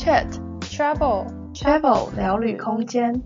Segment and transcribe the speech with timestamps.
[0.00, 0.26] Chat
[0.62, 3.22] Travel Travel 聊旅空间。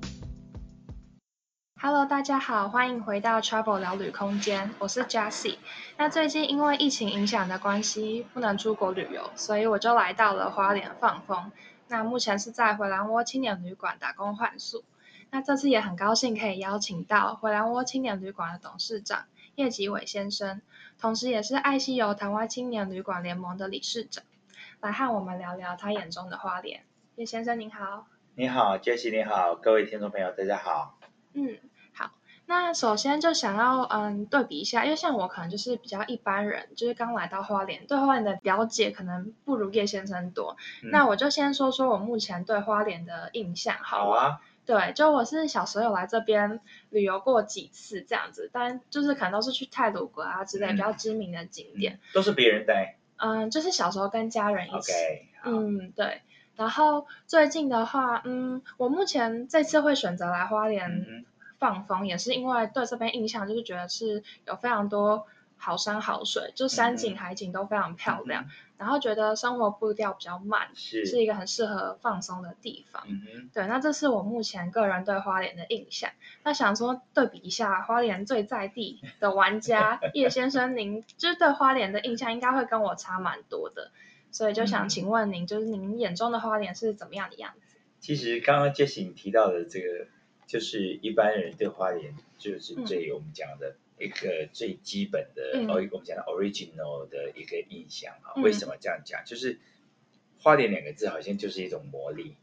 [1.80, 5.58] Hello，大家好，欢迎回到 Travel 聊旅空间，我是 Jessie。
[5.96, 11.52] 那最近因为疫情影响的关系，不能出国旅游，所以我就来到了花莲放风。
[11.86, 14.82] 那目前是在回蓝窝青年旅馆打工换宿。
[15.30, 20.60] 那这次也很高兴可以邀请到回蓝窝青年旅馆的董事长叶吉伟先生，
[21.00, 24.24] 同时也是爱西游台湾青年旅馆联盟的理事长，
[24.84, 26.82] 来和我们聊聊他眼中的花莲。
[27.16, 28.04] 叶先生您好。
[28.34, 30.98] 你好，Jessie 你好，各位听众朋友大家好。
[31.32, 31.56] 嗯。
[31.94, 32.10] 好
[32.44, 40.54] 那首先就想要嗯对比一下，因为像我可能就是比较一般人，就是刚来到花莲，对花莲的了解可能不如叶先生多。
[40.82, 44.40] 嗯、那我就先说说我目前对花莲的印象好，好啊。
[44.66, 46.60] 对，就我是小时候有来这边
[46.90, 51.94] 旅游过几次这样子，但就是可能都是去泰鲁阁啊之类比较知名的景点。
[51.94, 52.98] 嗯、都是别人带。
[53.16, 54.92] 嗯，就是小时候跟家人一起。
[54.92, 56.22] Okay, 嗯，对。
[56.56, 60.90] 然后最近的话，嗯，我目前这次会选择来花莲。
[60.90, 61.24] 嗯
[61.56, 65.26] 放风也是因为对这边印象就是觉得是有非常多
[65.64, 73.02] 好山好水，就山景海景都非常漂亮，嗯、然后觉得生活步调比较慢，是是一个很适合放松的地方。
[73.08, 76.10] 嗯、对，那这是我目前个人对花莲的印象。
[76.42, 83.90] 那想说对比一下花莲最在地的玩家 叶先生，您就是对花莲的印象应该会跟我差蛮多的，
[84.30, 87.78] 所以就想请问您，就是您眼中的花莲是怎么样的样子？
[88.00, 90.06] 其实刚刚 Jessie 提到的这个。
[90.46, 98.34] 就是一般人对花莲就是最我们讲的一个最基本的，哦、嗯，我们讲的 original 的一个印象啊。
[98.42, 99.22] 为什么这样讲？
[99.24, 99.58] 就是
[100.38, 102.34] 花莲两个字好像就是一种魔力。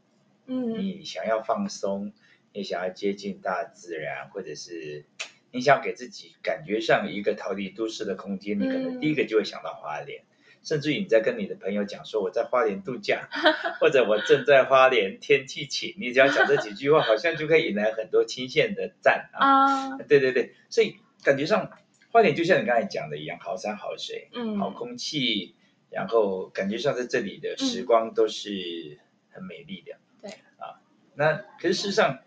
[0.46, 2.12] 嗯，你想要放松，
[2.52, 5.04] 你想要接近大自然，或者是
[5.50, 10.22] 你想给自己感觉上一个逃离都市的空间，你可能第一个就会想到花莲。
[10.64, 13.28] 甚至于你在跟你的朋友讲说我在花莲度假，
[13.80, 19.98] 或者我正在花莲天气晴，你只要讲这几句话，好像就可以引来很多亲线的赞啊！
[20.08, 21.70] 对对对，所以感觉上
[22.10, 25.54] 花莲就像你刚才讲的一样，好山好水，嗯，好空气，
[25.90, 28.98] 然后感觉上在这里的时光都是
[29.30, 29.96] 很美丽的。
[30.20, 30.80] 对啊，
[31.14, 32.18] 那可是事实上，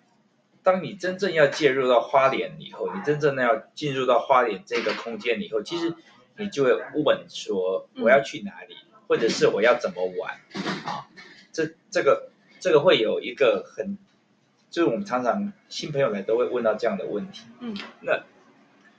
[0.64, 5.96] 当你真正要介入到花莲以后，你真正的要进入到花莲这个空间以后，其实。
[6.38, 6.74] 你就会
[7.06, 10.34] 问说我要去哪里，嗯、或者是我要怎么玩
[10.86, 11.08] 啊？
[11.54, 12.30] 这这个
[12.60, 13.98] 这个会有一个很，
[14.70, 17.46] 就是我们常常新朋友来都会问到这样的问题。
[17.62, 18.26] 嗯，那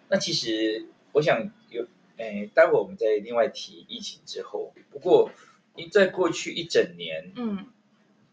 [0.08, 1.86] 那其实我想有，
[2.16, 4.72] 诶，待会我们再另外提疫情之后。
[4.90, 5.30] 不过，
[5.74, 7.66] 因在过去一整年，嗯，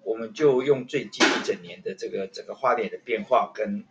[0.03, 3.83] 我们就用最近一整年的这个整个花莲的变化跟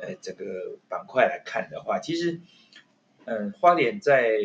[0.00, 2.40] 呃这个板块来看的话，其实。
[3.28, 4.38] 嗯，花莲在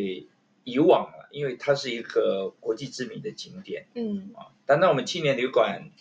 [0.64, 5.91] 以往啊，因为它是一个国际知名的景点，嗯啊，单单我们青年旅馆，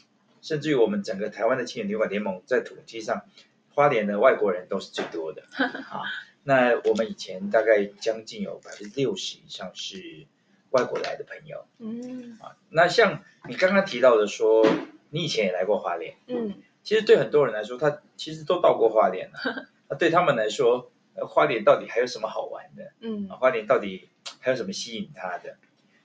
[0.40, 3.26] 甚至于我们整个台湾的青年旅馆联盟，在统计上，
[3.74, 6.00] 花莲的外国人都是最多的 啊。
[6.44, 10.26] 那我们以前大概将近有百分之六十以上是
[10.70, 12.56] 外国来的朋友，嗯啊。
[12.70, 14.66] 那像你刚刚提到的说，
[15.10, 20.90] 你以前也来过花莲，嗯，其实对很多人来说，他其实都到过花莲了， 那对他们来说。
[21.28, 22.92] 花莲到底还有什么好玩的？
[23.00, 24.08] 嗯，花莲到底
[24.38, 25.56] 还有什么吸引他的？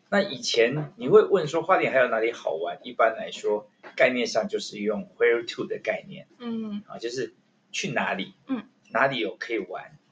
[0.10, 2.80] 那以前你会问说花莲还有哪里好玩？
[2.84, 7.34] 一般来说，概念上就是用 where to 的概念，嗯，啊，就是
[7.72, 10.05] 去哪里，嗯，哪里有可以玩，啊，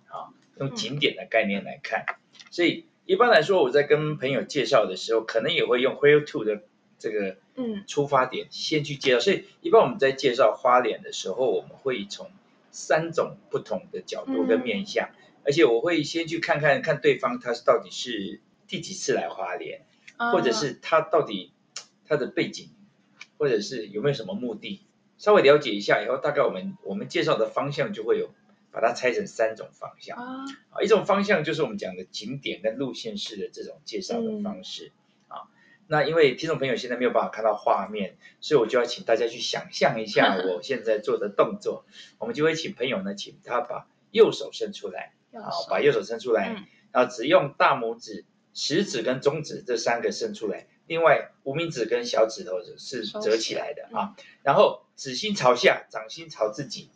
[0.58, 2.06] 用景点的概念来看。
[2.52, 6.64] 所以一般来说，我在跟朋友介绍的时候，可能也会用 where to 的
[7.00, 7.84] 这个嗯。
[7.88, 9.19] 出发点先去介绍。
[9.19, 12.31] 所以一般我们在介绍花莲的时候，我们会从
[12.72, 15.16] 三种不同的角度跟面向，嗯、
[15.46, 19.81] 而且我会先去看看看对方他是到底是第几次来花莲，
[20.18, 21.52] 嗯、或者是他到底
[22.08, 22.70] 他的背景，
[23.38, 24.81] 或者是有没有什么目的，
[25.18, 28.31] 稍微了解一下以后，大概我们我们介绍的方向就会有
[28.73, 30.44] 把它拆成三种方向啊，
[30.75, 34.87] 嗯、一种方向就是我们讲的景点跟路线式的这种介绍的方式。
[34.87, 34.93] 嗯
[35.85, 41.84] 那因为听众朋友现在没有办法看到画面，所以我就要请大家去想象一下 我现在做的动作。
[42.20, 48.23] 我们就会请朋友呢，请他把右手伸出来，好，把右手伸出来，然后只用大拇指、
[48.53, 54.16] 食指跟中指这三个伸出来，另外无名指跟小指头是折起来的啊。
[54.41, 56.90] 然后指心朝下，掌心朝自己。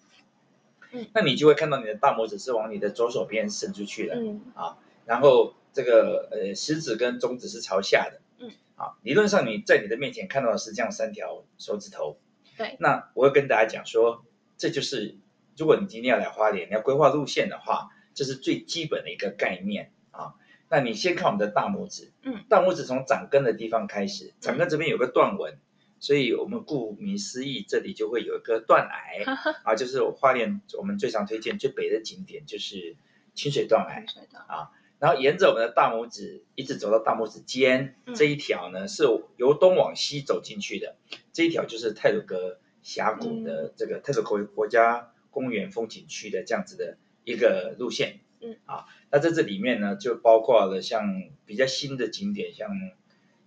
[1.14, 8.22] 那你就会看到你的大拇指是往你的左手边伸出去的，嗯啊，然后这个呃食指跟中指是朝下的。
[8.40, 12.20] 嗯啊，理论上你在你的面前看到的是这样三条手指头，
[12.58, 12.78] 对。
[12.80, 14.24] 那我会跟大家讲说，
[14.56, 15.18] 这就是
[15.58, 20.36] 如果你今天要来花莲，你要规划路线的话，这是最基本的一个概念啊。
[20.70, 25.58] 那你先看我们的大拇指，嗯，大拇指从掌根的地方开始，掌根这边有个断纹，
[26.00, 29.34] 所以我们顾名思义，这里就会有一个断崖
[29.64, 32.96] 啊，就是花莲我们最常推荐最北的景点就是
[33.34, 34.06] 清水断崖
[34.48, 34.72] 啊。
[35.00, 39.04] 然后沿着我们的大拇指一直走到大拇指尖、嗯、这一条呢，是
[39.38, 40.96] 由东往西走进去的。
[41.34, 48.20] 这一条就是太鲁阁峡谷的这个太鲁阁国家公园风景区的这样子的一个路线。
[48.40, 52.70] 嗯啊，那在这里面呢，就包括了像比较新的景点，像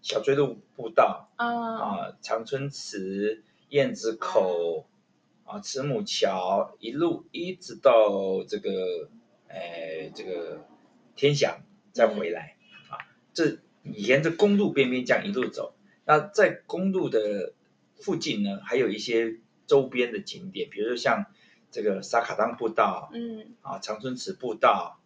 [0.02, 4.86] 小锥路步道啊、啊长春池、燕子口
[5.44, 9.08] 啊、慈母桥，一路一直到这个
[9.48, 10.66] 哎这个。
[11.16, 11.60] 天祥
[11.92, 12.98] 再回来、嗯、啊，
[13.34, 15.74] 这沿着公路边边这样一路走，
[16.06, 17.52] 那在公路的
[17.96, 19.36] 附近呢，还有一些
[19.66, 21.26] 周边的景点，比如说像
[21.70, 24.98] 这个沙卡当步道，嗯，啊长春池步道、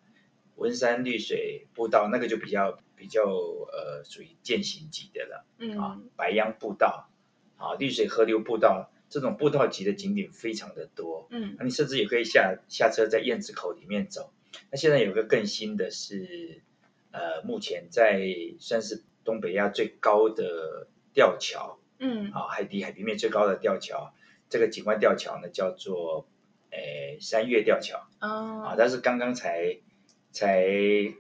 [0.55, 7.09] 文山绿水步道，那个就比较比较呃属于践行级的了，嗯啊白杨步道，
[7.57, 14.33] 啊绿水河流步道，这种步道级的景点非常的多，嗯，那你甚至也可以下下车在燕子口里面走。
[14.71, 16.63] 那现在有个更新的是，
[17.11, 18.21] 呃，目前在
[18.61, 24.15] 算是东北亚最高的吊桥，嗯，啊，海底海平面最高的吊桥，
[24.49, 26.29] 这个景观吊桥呢叫做，
[26.71, 29.79] 诶，三月吊桥，哦，啊，它是刚刚才
[30.31, 30.65] 才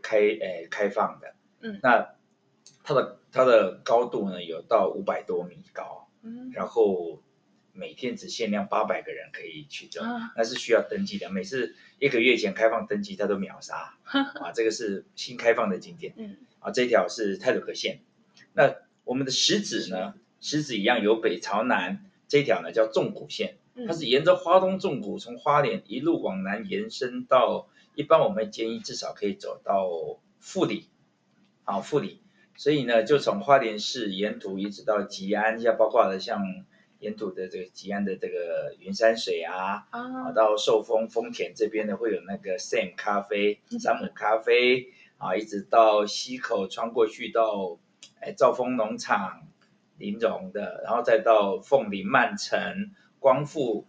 [0.00, 1.33] 开，诶，开放的，
[1.64, 2.14] 嗯，那
[2.84, 7.20] 它的它的高度呢有到五百多米高，嗯，然后。
[7.76, 10.00] 每天只限量八百个人可以去走，
[10.36, 11.28] 那是需要登记的。
[11.28, 13.96] 每次一个月前开放登记，它都秒杀。
[14.04, 16.14] 啊，这个是新开放的景点。
[16.16, 17.98] 嗯，啊，这条是泰鲁阁线。
[18.52, 20.14] 那我们的石子呢？
[20.40, 23.56] 石子一样由北朝南，这条呢叫纵谷线，
[23.88, 29.90] 它是沿着花东纵谷从花莲一路往南延伸到，一般我们建议至少可以走到
[30.38, 30.86] 富里，
[31.64, 32.20] 啊，富里。
[32.56, 36.64] 所以呢，就从花莲市沿途一直到吉安，像包括了像。
[37.00, 44.86] 沿途的这个吉安的这个云山水啊，啊，到寿丰丰田这边呢，会有那个 Sam 咖啡、山姆咖啡
[45.18, 47.78] 啊，一直到溪口穿过去到
[48.20, 49.42] 哎兆丰农场、
[49.98, 53.84] 林荣的，然后再到凤林曼城、光复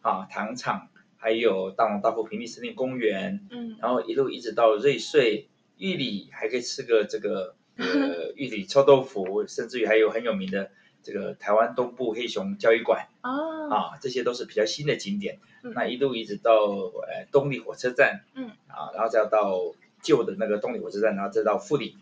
[0.00, 0.88] 啊糖厂，
[1.18, 10.70] 还有大龙大富平地森林公园，嗯，然后一路一直到瑞穗、玉里，还可以吃个这个呃 玉里臭豆腐，甚至于还有很有名的。
[11.02, 13.06] 这个台湾东部黑熊教育馆。
[13.22, 15.38] 哦，啊，这些都是比较新的景点。
[15.62, 21.96] 嗯、那一路一直到呃东里火车站，嗯，啊，然后再到旧的那个东里火车站，然后再到富里，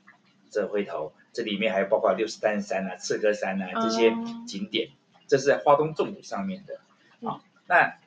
[0.50, 1.12] 这回头。
[1.34, 4.10] 这里面还有包括六十担山啊、赤科山啊这些
[4.46, 6.76] 景点，哦、这是在花东纵谷上面的。
[7.28, 7.98] 啊，嗯、那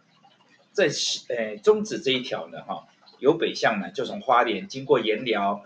[0.71, 0.89] 在
[1.29, 2.81] 呃中指这一条呢，哈、啊，
[3.19, 5.63] 由北向南就从花莲经过盐寮，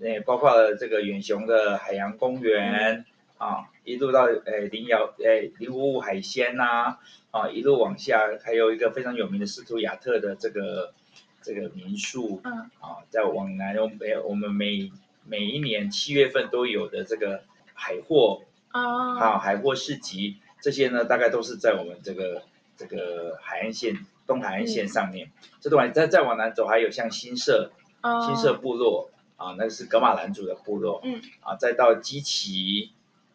[0.00, 2.98] 呃，包括了这个远雄的海洋公园。
[2.98, 3.04] 嗯
[3.40, 6.98] 啊，一路到呃林瑶呃林五五海鲜呐，啊，
[7.30, 10.92] 啊，一路往下还有一个非常有名的斯图亚特的这个
[11.40, 14.92] 这个民宿，嗯，啊，再往南我们我们每
[15.24, 17.42] 每一年七月份都有的这个
[17.72, 18.42] 海货，
[18.72, 22.42] 啊，啊海货市集，这些呢大概都是在我们这个
[22.76, 32.92] 这个海岸线东海岸线上面，嗯、这段再再往南走还有像新社，啊，新社部落，啊，那个是格玛兰族的部落，嗯，啊，再到基奇。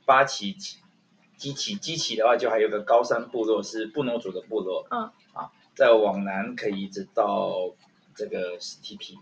[0.08, 0.56] 八旗
[1.36, 4.86] 基奇基奇的话，就还有个高山部落是布农族的部落。
[4.92, 5.10] 嗯。
[5.34, 7.74] 啊，再往南可以一直到
[8.14, 9.18] 这个史提平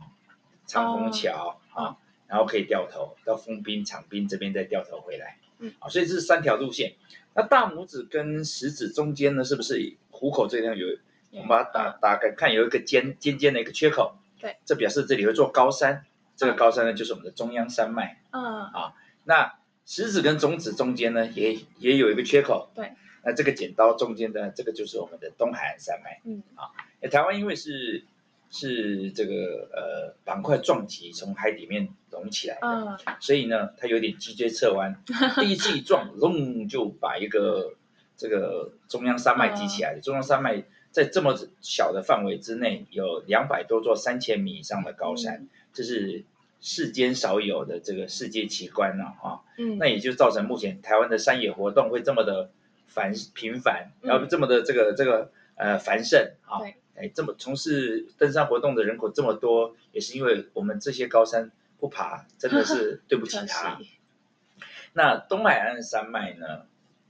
[0.65, 5.37] 长虹桥、哦、啊，然后可以掉头到丰滨长滨这边再掉头回来。
[5.59, 5.73] 嗯。
[5.79, 6.95] 啊，所以这是三条路线。
[7.33, 10.85] 那大拇指跟食指中间呢，是不是虎口这边有？
[11.33, 14.15] 我们把它打打开看，有一个尖尖尖的一个缺口。
[14.39, 14.55] 对。
[14.65, 16.05] 这表示这里会做高山。
[16.35, 18.21] 这个高山呢，就是我们的中央山脉。
[18.31, 18.43] 嗯。
[18.43, 18.93] 啊，
[19.25, 19.55] 那。
[19.85, 22.71] 食指跟中指中间呢，也也有一个缺口。
[22.73, 22.93] 对，
[23.25, 26.21] 那这个剪刀中间的这个就是我们的东海岸山脉。
[26.23, 26.71] 嗯，啊，
[27.09, 28.05] 台湾因为是
[28.49, 35.03] 是这个呃板块撞击从海里面隆起来的，嗯、所以呢，它有点脊椎侧弯。
[35.41, 37.73] 第一次一撞，隆就把一个
[38.15, 39.95] 这个中央山脉挤起来。
[39.95, 40.63] 嗯、中央山脉
[40.93, 46.25] 在这么小的范围之内，有两百多座三千米以上的高山，这、嗯、是。
[46.65, 52.51] 世间少有的这个世界奇观了，啊，嗯，那也就造成目前台湾的山野活动会这么的
[52.87, 63.77] 繁频繁，然后这么的这个这个呃繁盛啊，对，哎，这么从事登山活动的人口这么多，也是因为我们这些高山不爬，真的是 对不起它。
[64.93, 66.61] 那东海岸山脉呢，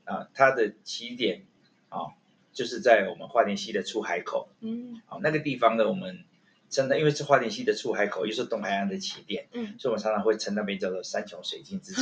[0.05, 1.45] 啊，它的起点
[1.89, 2.17] 啊，
[2.53, 6.24] 就是在我们花莲溪的出海口，嗯，好，那个地方呢，我们。
[6.69, 11.93] 真的，因为是花莲溪的出海口，又是东海岸的起点，嗯，所以我们常常会称那边叫做山穷水尽之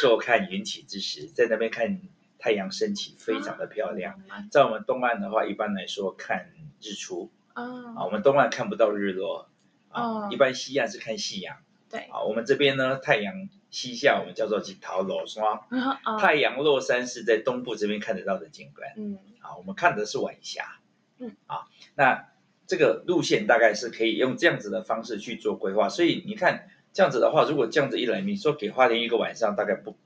[0.00, 2.00] 坐看云起之时，在那边看
[2.36, 4.20] 太阳升起，非常的漂亮。
[4.50, 7.30] 在我们东岸的话，一般来说看日出。
[7.52, 9.48] 啊，我们东岸看不到日落。
[9.90, 11.58] 啊，一般西岸是看夕阳。
[11.88, 12.00] 对。
[12.10, 15.66] 啊，我们这边呢，太阳西下，我们叫做锦桃楼霜。
[16.20, 18.92] 太阳落山是在东部这边看得到的景观。
[18.96, 19.18] 嗯。
[19.40, 20.76] 啊，我们看的是晚霞。
[21.18, 21.34] 嗯。
[21.48, 21.64] 啊，
[21.96, 22.28] 那
[22.68, 29.96] 这个路线大概是可以用这样子的方式去做规划，所以你看这样子的话，如果这样子一来，你说给花莲一个晚上，大概不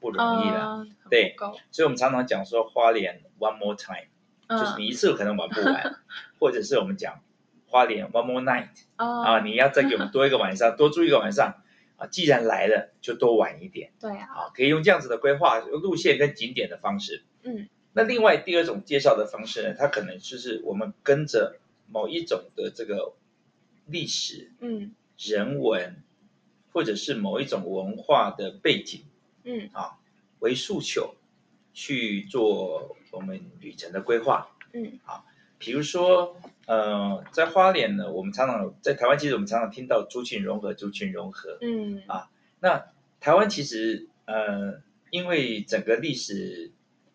[0.00, 0.86] 不容易了。
[1.08, 1.36] 对。
[1.70, 4.08] 所以我们常常讲说花莲 one more time，
[4.48, 6.00] 就是你一次可能玩不完，
[6.40, 7.20] 或者是我们讲。
[7.72, 11.62] 花莲 One More Night，啊，你要再给我们多一个晚上， 多住一个晚上，
[12.00, 13.92] 啊，既然来了，就多玩一点。
[14.00, 17.22] 对啊，啊，可以用这样子的规划路线跟景点的方式。
[17.42, 23.12] 嗯，那另外第二种介绍的方式呢，它可能就是我们跟着某一种的这个
[23.86, 26.02] 历史，嗯，人文，
[26.72, 29.04] 或者是某一种文化的背景，
[29.44, 29.98] 嗯，啊，
[30.38, 31.14] 为诉求
[31.74, 34.56] 去做我们旅程的规划。
[34.72, 35.24] 嗯，啊。
[35.62, 36.40] 比如说，
[36.70, 42.86] 呃，在花莲呢，我们常常在台湾，其实我们常常听到族群融合，族群融合，嗯，啊，那
[43.18, 46.70] 台湾其实，呃，因为整个历史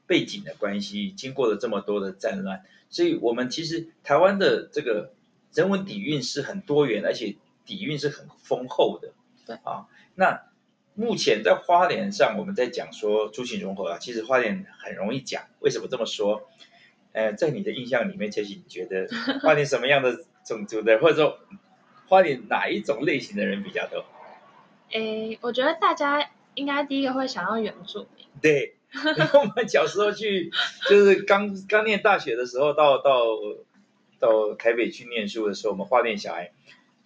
[0.07, 5.13] 背景的关系，经过了这么多的战乱，所以我们其实台湾的这个
[5.53, 9.13] 人文底蕴是很多元，而且底蕴是很丰厚的，
[9.45, 10.43] 对，啊，那
[10.95, 16.49] 目前在花莲上，我们在讲说族群融合啊，其实花莲很容易讲，为什么这么说？
[17.15, 19.07] 呃，在你的印象里面，其实你觉得
[19.41, 21.39] 花莲什么样的种族的，或者说
[22.07, 24.03] 花莲哪一种类型的人比较多？
[24.91, 28.27] 诶，我觉得大家应该第一个会想到原住民。
[28.41, 30.51] 对， 我们小时候去，
[30.89, 33.23] 就是刚刚念大学的时候，到到
[34.19, 36.51] 到台北去念书的时候，我们花莲小孩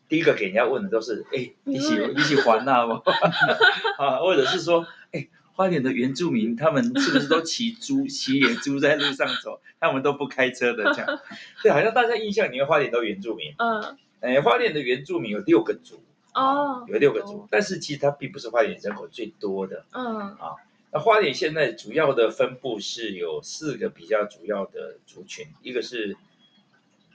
[0.08, 3.04] 第一个给人家问的都是：哎，你喜你喜欢那吗？
[4.00, 5.28] 啊，或者是说，哎。
[5.60, 9.60] 花莲的原住民，他们是不是都骑猪、 骑野猪在路上走？
[9.78, 11.20] 他们都不开车的，这样。
[11.62, 13.54] 对，好像大家印象里面花莲都原住民。
[13.58, 13.98] 嗯。
[14.22, 16.02] 哎，花莲的原住民有六个族。
[16.34, 16.86] 哦。
[16.88, 19.84] 有六个族，但是其实它并不是花莲人口最多的。
[19.92, 20.18] 嗯。
[20.38, 20.56] 啊，
[20.94, 26.16] 那花莲现在主要的分布是有四个比较主要的族群，一个是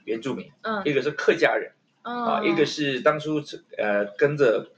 [0.03, 1.71] 原住民，嗯，一个是客家人，
[2.03, 3.41] 啊，一个是当初
[3.75, 4.69] 呃跟着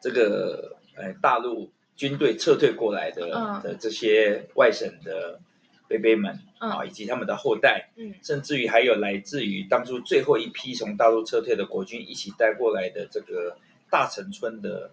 [0.00, 1.70] 这个呃大陆。
[1.96, 5.40] 军队撤退过来的的这些外省的
[5.88, 7.90] 贝贝们啊，以及他们的后代，
[8.22, 13.56] 甚至于还有来自于当初最后一批从大陆撤退的国军一起带过来的这个
[13.90, 14.90] 大城村的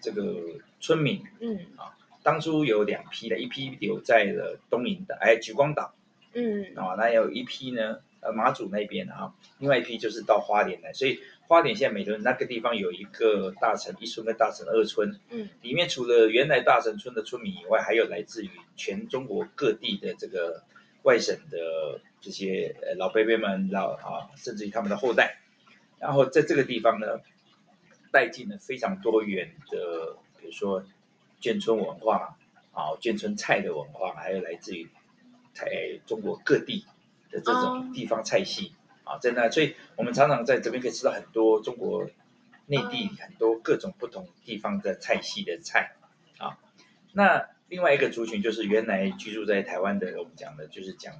[0.00, 0.36] 这个
[0.80, 1.58] 村民，嗯。
[1.76, 5.94] 啊，当初有两批的，一批留在了东引的哎莒光岛，
[6.34, 6.74] 嗯。
[6.76, 11.20] 啊，那有一批呢，呃马祖那边啊，另外一批就是到花莲来，所以。
[11.46, 20.62] 花莲现在美仑那个地方有一个大城一村跟大城二村，嗯，里面除了原来大城村的村民以外，还有来自于全中国各地的这个
[21.02, 25.36] 外省的这些呃老伯伯们老啊，甚至于他们的后代，
[25.98, 27.20] 然后在这个地方呢，
[28.10, 30.82] 带进了非常多元的，比如说
[31.42, 32.38] 眷村文化
[32.72, 34.88] 啊，眷村菜的文化，还有来自于
[35.54, 36.86] 台中国各地
[37.34, 38.68] 的这种地方菜系。
[38.68, 42.06] 哦啊，在那，所以我们常常在这边可以吃到很多中国
[42.64, 45.92] 内地很多各种不同地方的菜系的菜
[46.38, 46.56] 啊。
[47.12, 51.12] 那另外一个族群就是原来居住在台湾的，我们讲的就是讲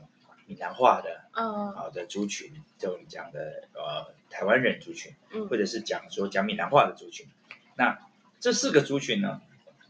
[0.46, 5.12] 闽南话的，嗯，好的族群，就我们讲的呃台湾人族群，
[5.50, 7.26] 或者是讲说讲闽南话的族群。
[7.76, 7.98] 那
[8.40, 9.42] 这四个族群呢，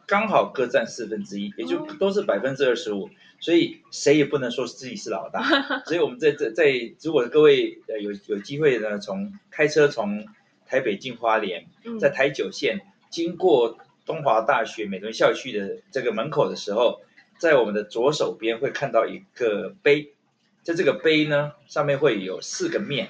[0.07, 3.09] 刚好各占四分之一，也就都是百分之二十五。
[3.41, 5.43] 所以谁也不能说自己是老大，
[5.85, 6.65] 所以我们在在在，
[7.03, 10.27] 如果各位呃有有机会呢，从开车从
[10.67, 11.67] 台北进花莲，
[12.01, 13.77] 在台九线经过
[14.07, 17.03] 东华大学美仑校区的这个门口的时候，
[17.39, 20.15] 在我们的左手边会看到一个碑，
[20.63, 23.09] 在这个碑呢上面会有四个面，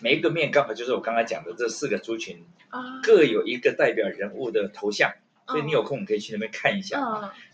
[0.00, 2.44] 每一个面刚好就是我刚才讲的这四个族群，
[3.04, 5.12] 各有一个代表人物的头像，
[5.46, 6.98] 所以你有空可以去那边看一下，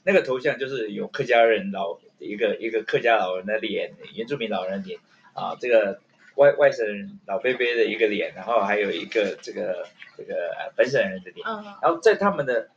[0.04, 1.98] 那个头像就是有客家人老。
[2.22, 5.00] 一个一个客家老人的脸，原住民老人的脸
[5.34, 6.00] 啊，这个
[6.36, 9.86] 外外省老伯伯的一个脸，然后还有一个这个
[10.16, 10.34] 这个
[10.76, 11.46] 本省人的脸，
[11.82, 12.68] 然后在他们的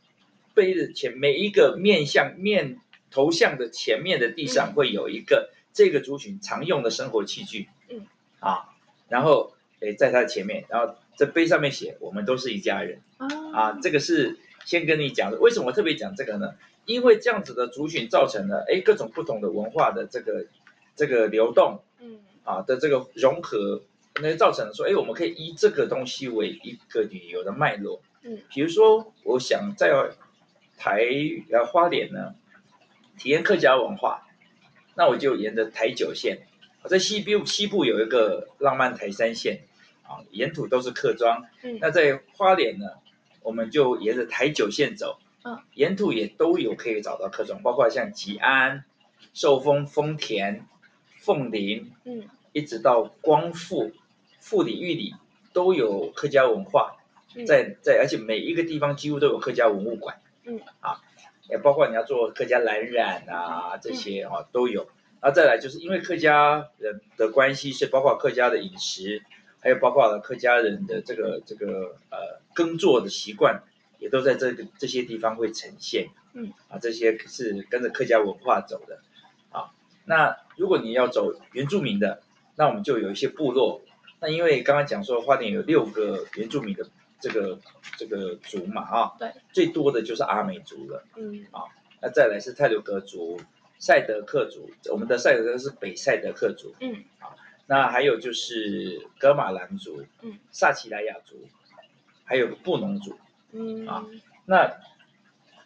[0.54, 2.78] 杯子前每一个面向面
[3.10, 8.06] 头像的前面的地上会有一个这个族群常用的生活器具，嗯。
[8.40, 8.68] 啊，
[9.08, 13.00] 然后诶在他的前面，然后这碑上面写我们都是一家人，
[13.52, 16.54] 啊，这个是先跟你讲的，为什么我特别讲这个呢？
[16.86, 20.46] 因为这样子的族群造成了，哎，各种不同的文化的这个
[20.94, 23.82] 这个流动，嗯，啊的这个融合，
[24.22, 29.92] 那造成了说，哎，我们可以以这个东西为一个旅游的脉络，嗯，比如说，我想在
[30.78, 31.04] 台
[31.50, 32.34] 呃花莲呢，
[33.18, 34.26] 体验客家文化，
[34.94, 36.46] 那我就沿着台九线，
[36.84, 39.62] 在西部西部有一个浪漫台三线，
[40.04, 41.46] 啊，沿途都是客庄。
[41.62, 42.86] 嗯，那在花莲呢，
[43.42, 48.84] 我们就沿着台九线走，嗯，沿途也都有可以找到客庄，包括像吉安、
[49.32, 50.66] 寿丰、丰田、
[51.20, 53.92] 凤林，嗯，一直到光复、
[54.40, 55.14] 富里、玉里
[55.52, 56.96] 都有客家文化，
[57.46, 61.00] 在在，而且每一个地方几乎都有客家文物馆，嗯，啊。
[61.48, 64.88] 也包括你要做客家蓝染啊，这些啊都有。
[65.20, 69.22] 然后再来就是因为客家人的关系，是包括客家的饮食，
[69.60, 73.62] 还有包括了客家人的这个这个呃耕作的习惯，
[73.98, 76.08] 也都在这个这些地方会呈现。
[76.34, 79.00] 嗯，啊，这些是跟着客家文化走的。
[79.50, 79.72] 啊，
[80.04, 82.22] 那如果你要走原住民的，
[82.56, 83.82] 那我们就有一些部落。
[84.20, 86.88] 那因为刚刚讲说花莲有六个原住民的。
[87.18, 87.58] 这个
[87.96, 91.64] 这个族嘛啊，对，最多的就是阿美族了，嗯啊，
[92.02, 93.40] 那再来是泰鲁阁族、
[93.78, 97.32] 赛德克族，我们的赛德克是北赛德克族，嗯，啊，
[97.66, 101.48] 那还有就是噶玛兰族，嗯，萨奇莱雅族，
[102.24, 103.18] 还有布农族，
[103.52, 104.06] 嗯啊，
[104.44, 104.76] 那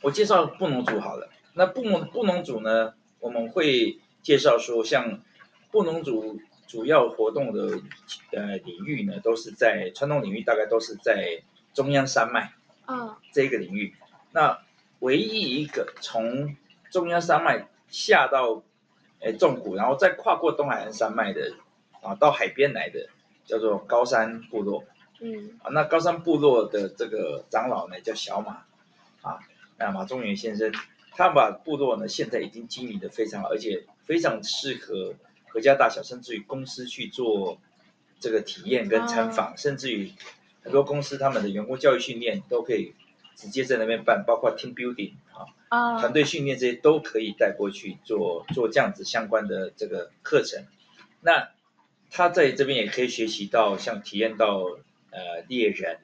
[0.02, 5.20] 我介绍布农族好了，那布农布农族呢，我们会介绍说像
[5.70, 6.40] 布农族。
[6.70, 7.80] 主要活动的
[8.30, 11.42] 呃领域呢，都是在传统领域，大概都是在
[11.74, 12.52] 中央山脉
[12.86, 13.96] 啊这个领域。
[14.30, 14.62] 那
[15.00, 16.54] 唯一一个从
[16.88, 18.62] 中央山脉下到
[19.18, 21.54] 呃纵谷，然后再跨过东海岸山脉的
[22.02, 23.08] 啊，到海边来的，
[23.44, 24.84] 叫做高山部落。
[25.20, 28.64] 嗯啊，那高山部落的这个长老呢叫小马
[29.22, 29.38] 啊，
[29.78, 30.72] 那马中原先生，
[31.12, 35.14] 他把部落呢现在已经经营的非常好，而且非常适合。
[35.52, 37.58] 合家大小，甚至于公司去做
[38.20, 40.12] 这个体验跟参访，甚至于
[40.62, 42.94] 很多公司他们的员工教育训练都可以
[43.34, 45.14] 直接在那边办，包括 team building
[45.68, 50.64] 啊，团队训练这些都可以带过去做做这样子相关的这个课程。
[51.20, 51.48] 那
[52.12, 54.78] 他在这边也可以学习到，像体验到
[55.10, 55.98] 呃猎人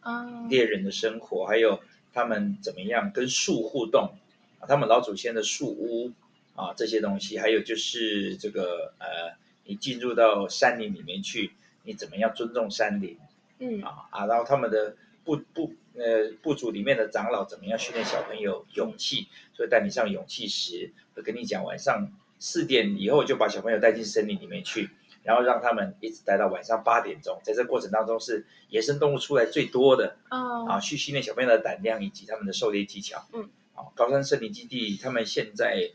[0.00, 1.80] 啊，猎人的生活，还有
[2.12, 4.14] 他们怎么样跟树互动
[4.60, 6.12] 啊，他们老祖先的树屋。
[6.56, 11.50] 啊，这些东西，还有就是这个呃，你进入到山林里面去，
[11.82, 13.18] 你怎么样尊重山林？
[13.58, 19.26] 嗯啊啊，然后他们的部部呃部族里面的长老怎么样训练小朋友勇气？
[19.52, 24.90] 所以带你上勇气石，会跟你讲晚上四点以后就把小朋友带进森林里面去，
[25.24, 33.26] 然后让他们一直待到晚上八点钟，在这过程当中是野生动物出来最多的哦啊，去训练小朋友的胆量以及他们的狩猎技巧。
[33.32, 35.90] 嗯，啊，高山森林基地他们现在。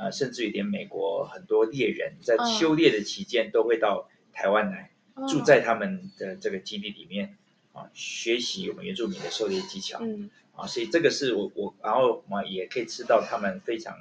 [0.00, 4.92] 呃，甚至于连美国很多猎人在修猎的期间都会到台湾来，
[5.28, 7.36] 住在他们的这个基地里面
[7.72, 9.98] 啊，学习我们原住民的狩猎技巧。
[10.00, 13.96] 嗯，啊，所以这个是我我，然后我们也可以吃到他们非常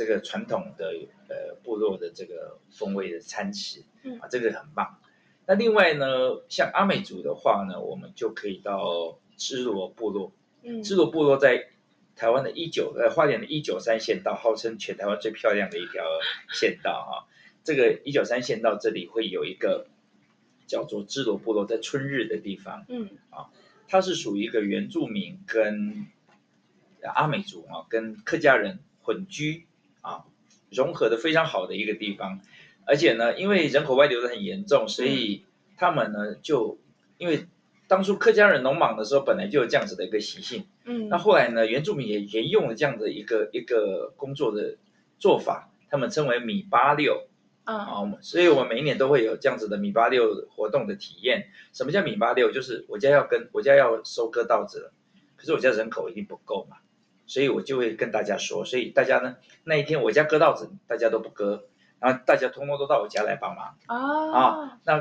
[0.00, 0.94] 这个传统的
[1.28, 3.84] 呃部落的这个风味的餐食。
[4.02, 4.98] 嗯，啊，这个很棒。
[5.46, 10.32] 那另外呢，像阿美族的话呢，我们就可以到支罗部落。
[10.62, 11.68] 嗯，支罗部落在。
[12.16, 16.04] 台湾的一九呃花莲的一九三县道，号称全台湾最漂亮的一条
[16.52, 17.24] 县道啊。
[17.64, 19.86] 这个一九三县道这里会有一个
[20.66, 23.48] 叫做支罗部落，在春日的地方，嗯啊，
[23.88, 26.08] 它是属于一个原住民跟
[27.02, 29.69] 阿美族啊，跟客家人混居啊，
[30.70, 32.40] 融合的非常好的一个地方。
[32.86, 35.44] 而且呢，因为人口外流的很严重，所以
[35.76, 36.78] 他们呢就
[37.18, 37.46] 因为。
[37.90, 40.68] 当初客家人农忙的时候，本来就有这样子的一个习性。
[40.84, 44.76] 嗯，那后来呢，原住民也沿用了这样的一个一个工作的
[45.18, 47.26] 做法，他们称为米八六。
[47.64, 51.48] 嗯、啊，所以我们每一年都会有这样子的米八六活动的体验。
[51.72, 52.52] 什么叫米八六？
[52.52, 54.92] 就是我家要跟我家要收割稻子了，
[55.34, 56.76] 可是我家人口一定不够嘛，
[57.30, 61.64] 所以我就会跟大家说，所以大家呢那一天我家割稻子，大家都不割，
[62.00, 63.76] 然后大家通通都到我家来帮忙。
[63.86, 64.94] 啊、啊，那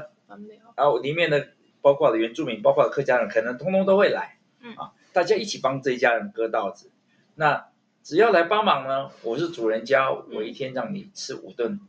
[0.76, 1.50] 然后里面的。
[1.82, 6.92] 包括的原住民，包括客家人，可能通通都会来，嗯啊，大家一起帮这一家人割稻子。
[7.36, 7.70] 那
[8.04, 11.80] 只要来帮忙呢，我是主人家，我一天让你吃五顿，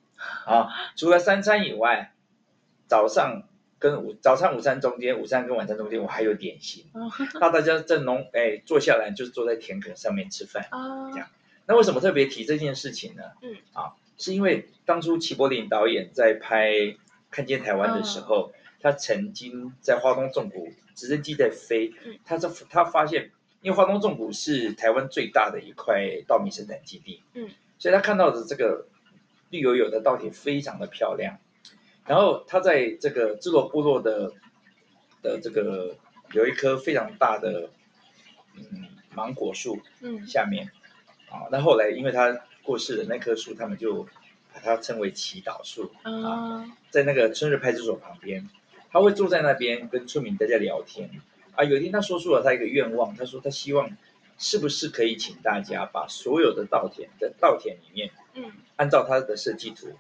[0.46, 2.12] 啊，除了三餐以外，
[2.86, 3.42] 早上
[3.80, 6.84] 跟午早餐、午餐中间，午餐跟晚餐中间，我还有点心。
[7.40, 10.68] 那大家在农哎坐下来，就是坐在田埂上面吃饭，
[11.12, 11.28] 这样。
[11.66, 13.24] 那为什么特别提这件事情呢？
[13.42, 16.70] 嗯，啊，是因为当初齐柏林导演在拍
[17.32, 18.52] 《看见台湾》的时候。
[18.82, 21.92] 他曾经在花东纵谷，直升机在飞，
[22.24, 28.86] 他在他发现，因为花东纵谷是台湾最大的一块稻米生产基地，嗯，所以他看到的这个
[29.50, 31.36] 绿油油的稻田非常的漂亮，
[32.10, 34.32] 然后他在这个支罗部落的
[35.22, 35.94] 的这个
[36.32, 37.70] 有一棵非常大的
[38.56, 40.72] 嗯芒果树，嗯，下面，
[41.30, 44.08] 啊，那后来因为他过世的那棵树，他们就
[44.52, 48.50] 把它称为祈祷树嗯、啊，在那个春日派出所旁边，
[48.90, 51.08] 他会坐在那边跟村民大家聊天
[51.54, 51.62] 啊。
[51.62, 53.96] 有一天他说出了他一个愿望，他说他希望
[54.36, 59.96] 是不是可以请大家把所有的稻田的稻田里面，嗯，按照他的设计图。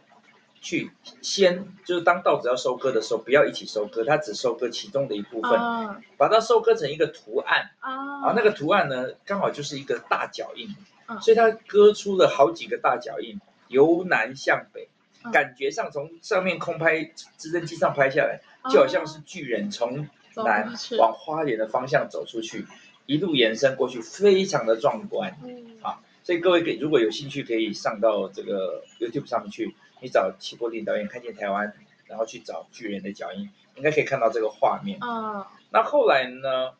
[0.60, 0.90] 去
[1.22, 7.70] 先就是当稻子要收割的时候，不要一起收割，它只收割其中的一部分，啊、把它收割成一个图案。
[7.80, 10.68] 啊，啊，那个图案呢刚好就是一个大脚印，
[11.06, 14.88] 啊、所以它割出了好几个大脚印，由南向北，
[15.22, 22.66] 啊、感觉上从上面空拍直升机上拍下来，就好像是巨人从南往花莲的方向走出去，
[23.06, 29.74] 一路延伸过去，非常的壮观，嗯、啊，所以各位给如果有兴趣，可以上到这个 YouTube 上面去。
[30.00, 31.72] 你找齐柏林导演看见台湾，
[32.06, 34.98] 然后去找巨人的脚印，应该可以看到这个画面。
[35.00, 36.72] 啊，那后来呢，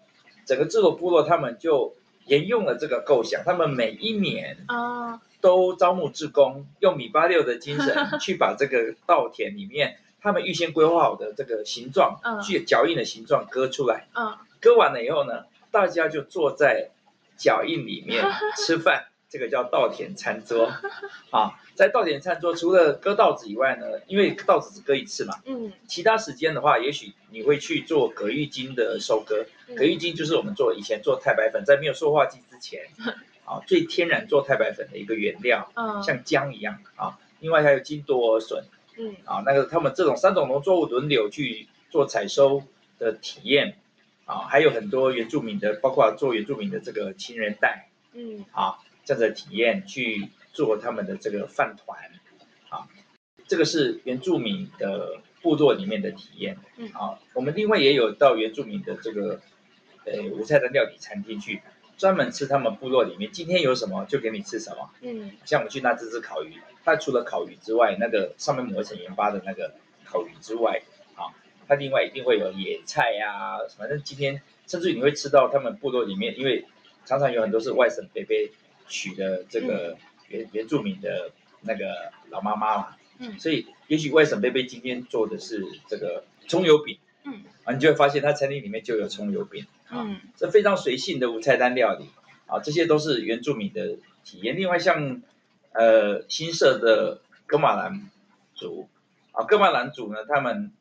[0.47, 1.95] 整个制作部落他们就
[2.27, 14.09] 沿用了这个构想，他们每一年啊都招募志工，用米八六的精神 去把这个稻田里面他们预先规划好的这个形状，去脚印的形状割出来。
[14.15, 16.91] 嗯，割完了以后呢，大家就坐在
[17.37, 18.25] 脚印里面
[18.57, 19.07] 吃饭。
[19.31, 20.73] 这个叫稻田餐桌，
[21.31, 32.89] 啊，在稻田餐桌除了割稻子以外呢，因为稻子只割一次嘛，嗯，其他时间的话，也许你会去做葛玉金的收割，葛玉金就是我们做以前做太白粉，在没有塑化剂之前，
[33.47, 38.65] 啊，最天然做太白粉的一个原料，嗯，像姜一样啊，另外还有金多尔笋，
[38.99, 42.65] 嗯，啊，那个他们这种三种农作物轮流去做采收
[42.99, 43.77] 的体验，
[44.25, 48.79] 啊，还有很多原住民的，包括做原住民的这个情人带，嗯，啊。
[49.11, 51.99] 这样的体验去做他们的这个饭团，
[52.69, 52.87] 啊，
[53.49, 59.41] 这个是原住民的部落里面的体验，嗯，啊，我们另外也有到原住民的这个，
[60.05, 61.61] 呃，无菜单料理餐厅去，
[61.99, 70.83] 专门吃他们部落里面今天有什么就给你吃什么，嗯，像我们去那只吃烤鱼，它除了烤鱼之外，那个上面抹一层盐巴的那个烤鱼之外，
[71.17, 71.35] 啊，
[71.67, 76.65] 它另外一定会有野菜呀，啊，反正今天甚至于你会吃到他们部落里面，因为
[77.05, 78.37] 常常有很多是外省伯伯。
[78.91, 79.97] 娶的这个
[80.29, 81.31] 原原住民的
[81.63, 92.11] 那个老妈妈嘛，嗯，所以也许外省贝贝今天做的是这个葱油饼，嗯，啊，你就会发现他餐厅里面就有葱油饼，嗯，这非常随性的无菜单料理，
[92.47, 94.57] 啊，这些都是原住民的体验。
[94.57, 95.23] 另外像
[95.73, 98.11] 呃新社的哥马兰
[98.55, 98.89] 族，
[99.33, 100.73] 啊，哥马兰族呢，他们。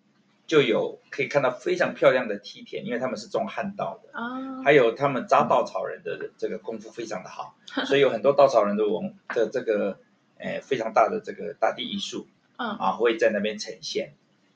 [0.49, 4.65] 就有可以看到非常漂亮的梯田，因为他们是种旱稻的，oh.
[4.65, 9.99] 还有他们扎稻草人的这个功夫非常的好， 所以有很多稻草人的文的这个
[10.39, 12.81] 诶、呃、非常大的这个大地艺术，oh.
[12.81, 14.15] 啊会在那边呈现，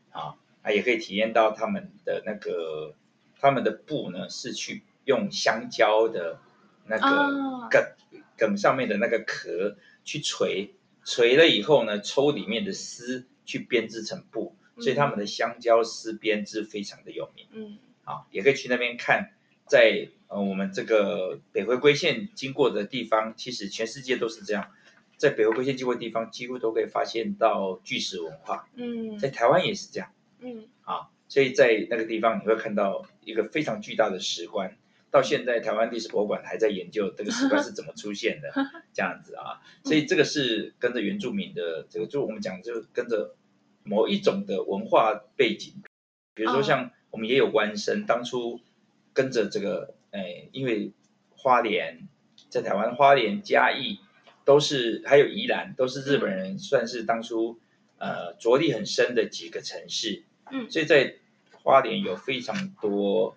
[0.10, 2.96] 啊啊也可以体验到他们的那个
[3.40, 6.40] 他们的布呢是去用香蕉的
[6.88, 8.22] 那个梗、oh.
[8.36, 10.74] 梗上面的那个壳去锤，
[11.06, 14.56] 锤了以后呢抽里面的丝去编织成布。
[14.80, 19.34] 所以他们的香蕉丝编织非常的有名，嗯，啊，也可以去那边看，
[19.68, 24.72] 在呃我们这个北回归线经过的地方，其实全世界都是这样，
[25.18, 34.76] 在北回归线经过的地方，几乎都可以发现到巨石文化，嗯，在台湾也是这样，嗯，啊，所以在那个地方你会看到一个非常巨大的石棺，
[35.12, 38.52] 到现在台湾历史博物馆还在研究这个石棺是怎么出现的，
[38.92, 43.36] 这样子啊，所以这个是跟着原住民的这个，就我们讲就跟着。
[43.84, 45.74] 某一种的文化背景，
[46.34, 48.60] 比如说像我们也有湾生，当初
[49.14, 50.92] 跟着这个，哎，因为
[51.36, 52.08] 花莲
[52.50, 54.00] 在台湾，花莲嘉义
[54.46, 57.60] 都是，还有宜兰都是日本人，算是当初
[57.98, 61.16] 呃着力很深的几个城市，嗯，所以在
[61.62, 63.36] 花莲有非常多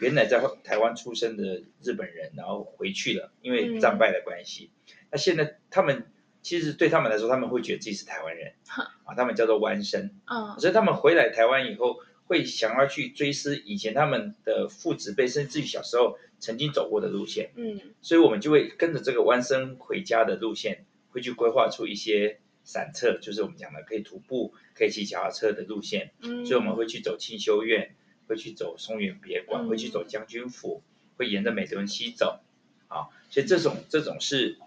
[0.00, 4.70] 原来在台湾出生的日本人，然后回去了，因为战败的关系，
[5.10, 6.06] 那现在他们。
[6.44, 8.52] 其实对他们来说，他们会觉得自己是台湾人，
[9.04, 27.94] 啊，他们叫做湾生，啊，所以他们回来台湾以后，会想要去追思以前他们的父子辈，甚至于小时候曾经走过的路线，嗯，所以我们就会跟着这个湾生回家的路线，会去规划出一些散策，就是我们讲的可以徒步、可以骑脚踏车的路线，嗯，所以我们会去走清修院，
[28.28, 30.82] 会去走松原别馆，会去走将军府，
[31.16, 32.40] 会沿着美埕溪走，
[32.88, 34.58] 啊，所以这种这种是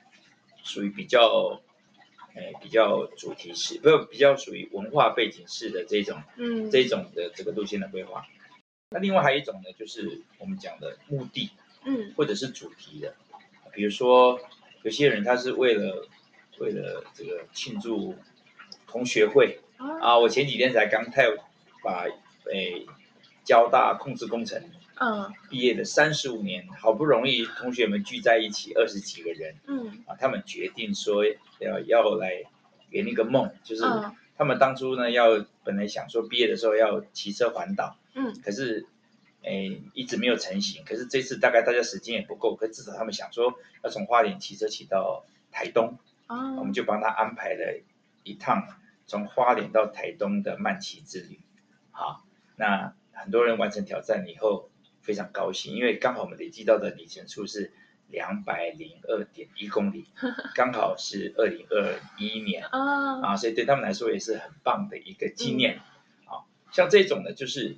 [0.64, 1.62] 属于比较。
[2.38, 8.28] 哎，比较主题式，不比较属于文化背景式的这种，嗯，这种的这个路线的规划。
[8.92, 11.50] 那另外还有一种呢，就是我们讲的目的，
[11.84, 13.16] 嗯，或者是主题的，
[13.74, 14.40] 比如说
[14.84, 16.08] 有些人他是为了
[16.60, 18.16] 为了这个庆祝
[18.86, 21.24] 同学会啊，啊，我前几天才刚太
[21.84, 22.06] 把
[22.54, 22.86] 哎
[23.44, 24.64] 交大控制工程。
[25.00, 31.24] 嗯，毕业的三十五年，好不容易同学们聚在一起，二十几个人，嗯，啊，他们决定说
[31.60, 32.44] 要要来
[32.90, 33.84] 圆一个梦，就是
[34.38, 38.88] 他们当初呢要本来想说毕业的时候要骑车环岛，嗯，可是
[39.44, 40.84] 哎一直没有成型。
[40.86, 47.80] 可是这次大概大家时间也不够，可至少他们想说要从花莲骑车骑到台东，哦，我们就帮他安排了
[48.24, 48.68] 一趟
[49.06, 51.40] 从花莲到台东的慢骑之旅。
[51.92, 52.24] 好，
[52.56, 54.70] 那很多人完成挑战以后
[55.08, 57.72] 非常高兴，因为刚好我们累计到的里程数是。
[58.10, 60.06] 两百零二点一公里，
[60.56, 65.82] 刚好是二零二一年啊，啊，所以对他们来说也是很棒的一个纪念。
[66.22, 66.34] 嗯、啊，
[66.72, 67.76] 像这种呢，就是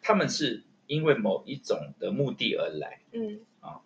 [0.00, 3.80] 他们是因为某一种的目的而来，嗯，啊，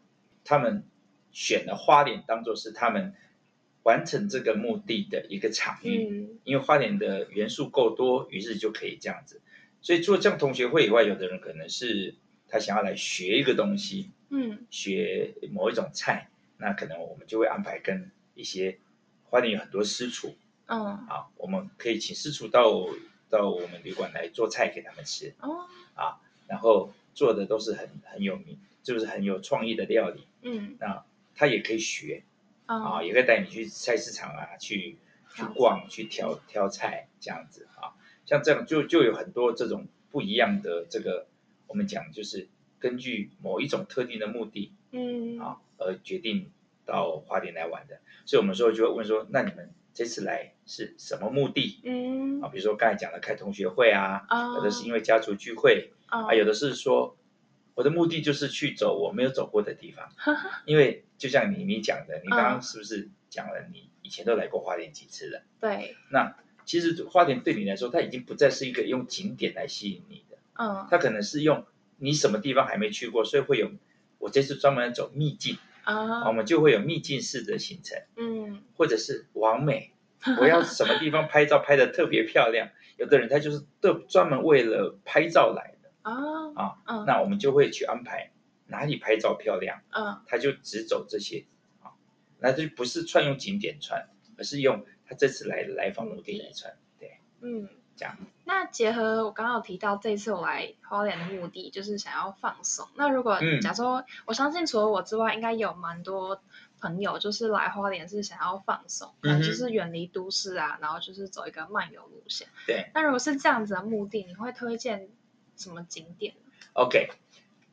[0.45, 0.85] 他们
[1.33, 3.15] 选了花莲当做是他们
[3.83, 9.41] 完成这个目的的一个场域，嗯，因为花莲的元素够多，于是就可以这样子。
[9.81, 12.17] 所以除了这样同学会以外，有的人可能是
[12.49, 14.11] 他想要来学一个东西。
[14.31, 18.77] 嗯，学某一种菜，那可能我们就会安排跟一些
[19.25, 22.87] 花莲有很多师厨，嗯，啊，我们可以请师厨到
[23.31, 31.03] 到我们旅馆来做菜给他们吃，哦，啊，然后做的都是很很有名，就是很有创意的料理，嗯，那
[31.35, 32.23] 他也可以学，
[32.67, 34.99] 嗯、啊，也可以带你去菜市场啊，去
[35.35, 41.28] 去逛，去挑挑菜这样子啊，像这样就就有很多这种不一样的这个，
[41.69, 42.49] 我们讲就是。
[42.81, 46.49] 根据某一种特定的目的，嗯，啊，而决定
[46.87, 51.81] 到花莲来玩的，所以我们说就会问说，那你们这次来是什么目的？
[51.83, 57.17] 嗯，啊，比如说刚才讲的开同学会啊，啊，有的是因为家族聚会，啊，有的是说
[57.75, 60.09] 我的目的就是去走我没有走过的地方，
[60.65, 65.43] 因为就像你你讲的，你刚刚是不是讲了你以前都来过花莲几次了？
[65.61, 70.28] 对，那其实花莲对你来说，它已经不再是一个用景点来吸引你的，
[70.59, 71.65] 嗯，它可能是用。
[72.01, 73.73] 你什么地方还没去过，所以会有
[74.19, 79.91] 我这次专门走秘境啊，我们就会有秘境式的行程，嗯， 或者是完美，
[80.41, 82.69] 我要什么地方拍照拍的特别漂亮，
[82.99, 86.15] 有的人他就是特专门为了拍照来的啊
[86.55, 88.31] 啊，嗯，那我们就会去安排
[88.69, 91.47] 哪里拍照漂亮，嗯，他就只走这些
[91.83, 91.99] 啊，
[92.39, 97.69] 那就不是串用景点串，而是用他这次来来访目的来串，对，嗯。
[97.99, 102.87] 讲，那结合我刚刚有提到，这次我来花莲的目的就是想要放松。
[102.95, 106.41] 那如果假如说，我相信除了我之外，应该有蛮多
[106.81, 112.47] 朋友就是来花莲是想要放松，可能就是远离都市啊，然后就是走一个漫游路线。
[112.67, 112.91] 对。
[112.95, 115.09] 那如果是这样子的目的，你会推荐
[115.57, 116.35] 什么景点
[116.75, 117.11] ？OK，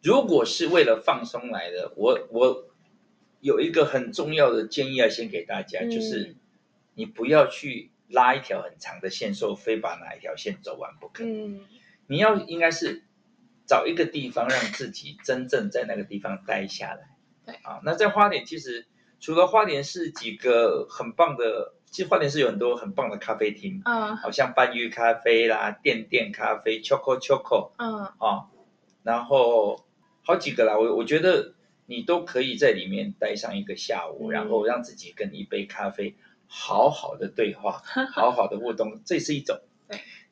[0.01, 2.65] 如果是为了放松来的，我我
[3.41, 6.35] 有一个很重要的建议要先给大家，嗯、就是
[6.95, 7.91] 你不要去。
[8.08, 11.24] 拉一条很长的线，说非把哪一条线走完不可。
[11.24, 11.62] 嗯，
[12.08, 13.04] 你要应该是
[13.65, 17.10] 找一个地方，让自己真正在那个地方待下来。
[17.46, 18.86] 对啊，那在花莲其实
[19.20, 23.82] 除了花莲是几个很棒的，其实花莲是有很多很棒的咖啡厅。
[23.86, 27.72] 嗯，好像半玉咖啡啦、店店咖啡、Choco Choco。
[27.78, 28.50] 嗯，啊，
[29.04, 29.84] 然后
[30.24, 31.56] 好几个啦，我我觉得
[31.88, 36.15] 你都可以在里面待上一个下午，嗯，然后让自己跟一杯咖啡。
[36.47, 37.81] 好好的对话，
[38.13, 39.60] 好好的互动，这是一种。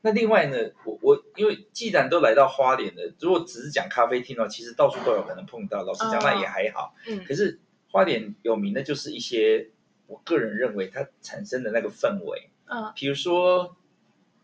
[0.06, 5.84] 那另外呢，我我因为既然都来到花莲了，如果只是讲咖啡厅哦，其实到处都有可能碰到。
[5.84, 6.94] 老实讲，那也还好。
[7.08, 7.24] 嗯。
[7.24, 9.70] 可是花莲有名的就是一些，
[10.08, 12.50] 我个人认为它产生的那个氛围。
[12.66, 12.92] 嗯。
[12.96, 13.78] 比如说，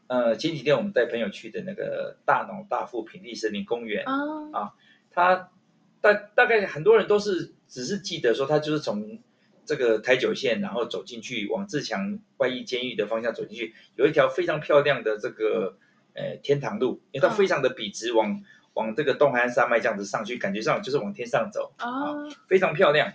[0.08, 4.06] 呃，前几天我们带朋友去的那个大农大富平地森林公园。
[4.08, 4.54] 嗯。
[4.54, 4.74] 啊，
[5.12, 5.50] 它
[6.00, 9.20] 大大概很多人都是只是记得说，它就是从。
[9.70, 15.78] 这个台九线，然后走进去，往自强外役监狱的方向走进去，有一条非常漂亮的这个
[16.16, 23.14] 呃天堂路，因为它非常的笔直，往往这个东海岸山脉这样子上去，感觉上就是往天上走啊、哦，非常漂亮。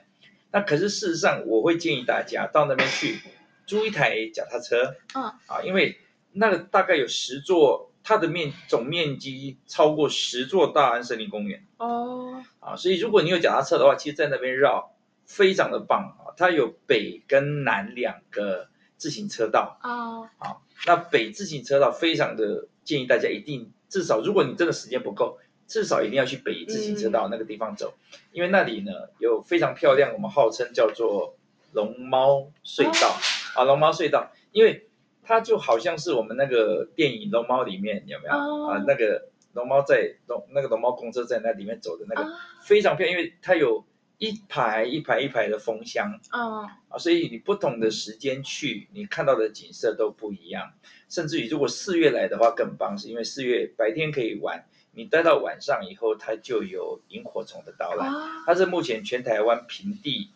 [0.52, 3.18] 那可是事实上，我会建议大家到那边去
[3.66, 5.98] 租一台脚踏车，嗯啊，因为
[6.34, 14.92] 那个大概有十座，它的面总面积超过十座大安森林公园哦，啊，所以如果你有脚踏车的话，其实在那边绕。
[15.26, 16.23] 非常的棒啊！
[16.36, 20.28] 它有北跟南两个自行车道哦。
[20.38, 31.36] 好，那北自行车道非常的建议大家一定至少，如果你真的时间不够，至少一定要去北自行车道那个地方走，嗯、因为那里呢有非常漂亮，我们号称叫做
[31.72, 33.08] 龙猫隧道
[33.54, 34.88] 啊，啊，龙猫隧道，因为
[35.22, 38.84] 它就好像是我们那个电影《龙猫》里面有没有啊，啊？
[38.86, 43.84] 那个龙猫在龙那个龙猫公车在那里面走的那个非常漂亮，因为它有。
[44.18, 50.72] 一排一排一排的蜂箱，嗯啊，所以你不同的时间去，你看到的景色都不一样。
[51.08, 58.08] 甚至于如果四月来的话更棒，是因为四月白天可以玩，你待到晚上以后，它就有萤火虫的到来。
[58.46, 60.30] 它是目前全台湾平地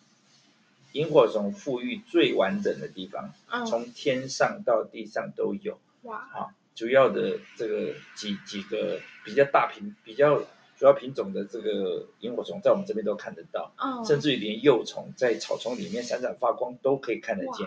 [0.92, 5.78] 萤火虫富裕最完整的地方，嗯、从天上到地上都有。
[6.02, 6.16] 哇！
[6.32, 10.44] 啊，主要的这个几几个比较大平、比较
[10.78, 13.72] 主要品种的这个萤火虫，在我们这边都看得到。
[13.76, 17.66] 嗯、甚至于连幼虫在草丛里面闪闪发光都可以看得见，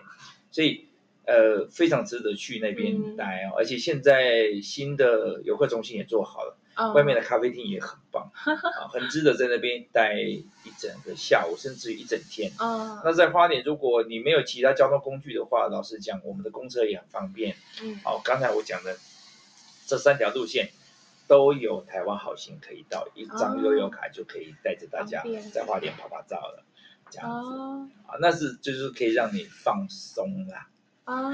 [0.52, 0.88] 所以
[1.26, 3.54] 呃非常值得去那边待哦。
[3.54, 6.58] 嗯、而且现在新的游客中心也做好了。
[6.96, 10.46] 外面的咖啡厅也很棒， 啊，很值得在那边待一
[10.80, 12.54] 整个下午，甚至于一整天。
[12.58, 17.56] 啊，那在花莲，如果你没有其他交通工具的话，老实讲，我们的公车也很方便。
[17.84, 18.98] 嗯，好，刚才我讲的
[19.86, 20.72] 这三条路线
[21.32, 26.66] 都有台湾好行可以到，一张悠游卡就可以带着大家在花莲拍拍照了，
[27.10, 27.50] 这样子。
[28.06, 30.68] 啊，那是就是可以让你放松啦。
[31.06, 31.32] 啊，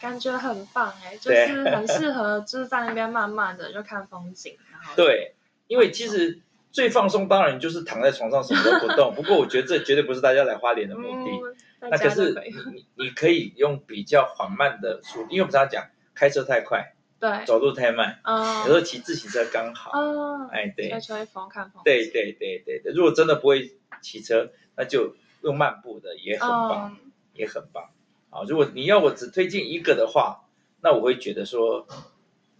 [0.00, 5.34] 感觉很棒哎，就是很适合，就是在那边慢慢的就看风景，然后 对，
[5.66, 11.56] 因为其实最放松当然就是躺在床上什么都不动， 不过我觉得这绝对不是大家来花莲的目的。
[11.80, 12.32] 那可是
[12.72, 26.96] 你你可以用比较缓慢的速度，因为我们常常讲开车太快，对，走路太慢，啊，有时候骑自行车刚好，啊，哎对，吹吹风看风，对对对对对，如果真的不会骑车，那就用漫步的也很棒，
[27.34, 27.90] 也很棒。
[28.30, 30.44] 啊，如果你要我只推荐一个的话，
[30.82, 31.86] 那我会觉得说，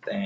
[0.02, 0.16] 呃，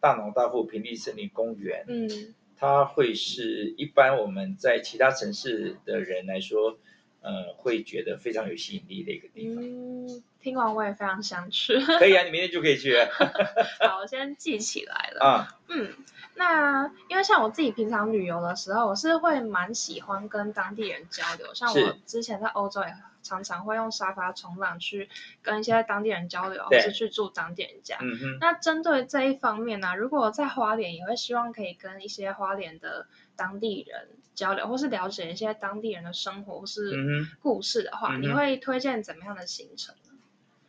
[0.00, 6.78] 大农大富平地森林公园，嗯，它会是一般我们在其他城市的人来说，
[7.20, 9.64] 呃，会觉得非常有吸引力的一个地方。
[9.64, 11.78] 嗯，听完我也非常想去。
[11.98, 12.96] 可以啊，你明天就可以去。
[13.80, 15.24] 好，我先记起来了。
[15.24, 15.92] 啊，嗯，
[16.36, 22.94] 那因为像我自己平常旅游的时候，我是会蛮喜欢跟当地人交流，像我之前在欧洲也。
[23.20, 25.10] 常常会用沙发冲浪去
[25.42, 27.98] 跟一些当地人交流，或是去住当地人家。
[28.00, 28.38] 嗯哼。
[28.40, 40.12] 那针对这一方面呢、啊，如果在花莲，也会希望可以跟一些花莲的当地人交流，或是了解一些当地人的生活或是故事的话，嗯、你会推荐怎么样的行程呢？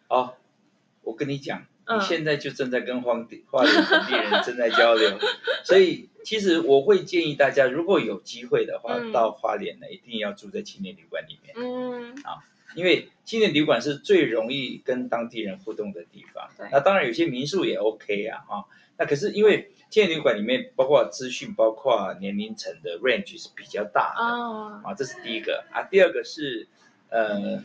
[0.08, 0.34] 哦，
[1.04, 3.14] 我跟你讲，你现在就正在跟花
[3.52, 5.20] 花莲当地人正在交流，
[5.64, 11.54] 所以其实我会建议大家，如果有机会的话，嗯、到花莲呢，一定要住在青年旅馆里面。
[11.56, 12.16] 嗯。
[12.24, 12.44] 啊。
[12.76, 16.50] 因为青年旅馆是最容易跟当地人互动的地方。
[16.58, 16.68] 对。
[16.72, 18.66] 那当然有些民宿也 OK 啊，哈。
[19.00, 24.22] 那可是因为青年旅馆里面包括资讯，包括年龄层的 range 是比较大的。
[24.22, 24.82] 哦。
[24.84, 25.84] 啊，这是第一个啊。
[25.90, 26.68] 第二个是，
[27.10, 27.64] 呃，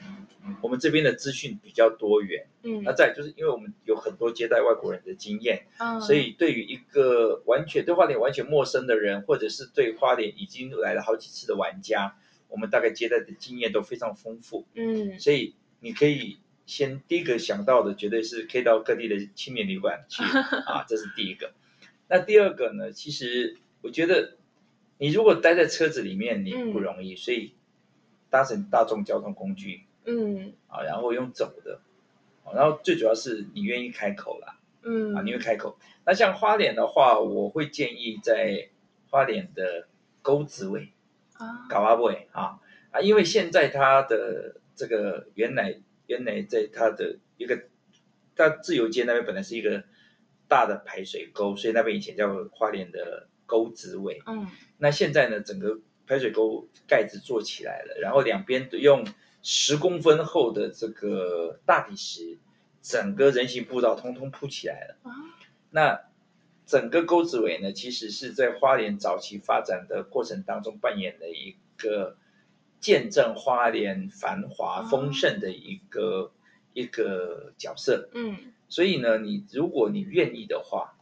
[0.63, 2.47] 我们这边的资讯比较多元。
[2.63, 2.83] 嗯。
[2.85, 5.67] 那再就是因为我们有很多接待外国人的经验。
[5.79, 6.01] 嗯。
[6.01, 12.17] 所以对于一个完全对花莲完全陌生的人，或者是对花莲已经来了好几次的玩家。
[12.47, 20.23] 我们大概接待的经验都非常丰富，嗯，所以你可以先第一个想到的绝对是可以到各地的青年旅馆去
[20.67, 21.53] 啊，这是第一个。
[22.09, 22.93] 那第二个呢？
[22.93, 24.37] 其实我觉得
[24.99, 27.53] 你如果待在车子里面，你不容易，嗯、所以
[28.31, 31.81] 搭乘大众交通工具，嗯，啊，然后用走的，
[32.55, 35.79] 然后最主要是你愿意开口啦，嗯，啊，你会开口。
[36.07, 38.69] 那像花莲的话，我会建议在
[39.11, 39.87] 花莲的
[40.23, 40.89] 沟子尾。
[41.69, 42.61] 搞阿不啊
[42.93, 43.01] 啊！
[43.01, 47.65] 因为现在它的这个原来原来在它的一个，
[48.37, 49.85] 它自由街那边本来是一个
[50.49, 54.23] 大的排水沟，所以那边以前叫花莲的沟子尾。
[54.27, 59.07] 嗯，那现在呢，整个排水沟盖子做起来了，然后两边都用
[59.43, 62.39] 十公分厚的这个大理石，
[62.83, 64.97] 整个人行步道通通铺起来了。
[65.03, 65.13] 啊，
[65.71, 66.01] 那。
[66.67, 72.17] 整个沟子尾呢，其实是在花莲早期发展的过程当中扮演的一个
[72.85, 76.31] 见证花莲繁华丰盛的一个、哦、
[76.75, 78.11] 一个角色。
[78.13, 80.99] 嗯，所以呢，你如果你愿意的话，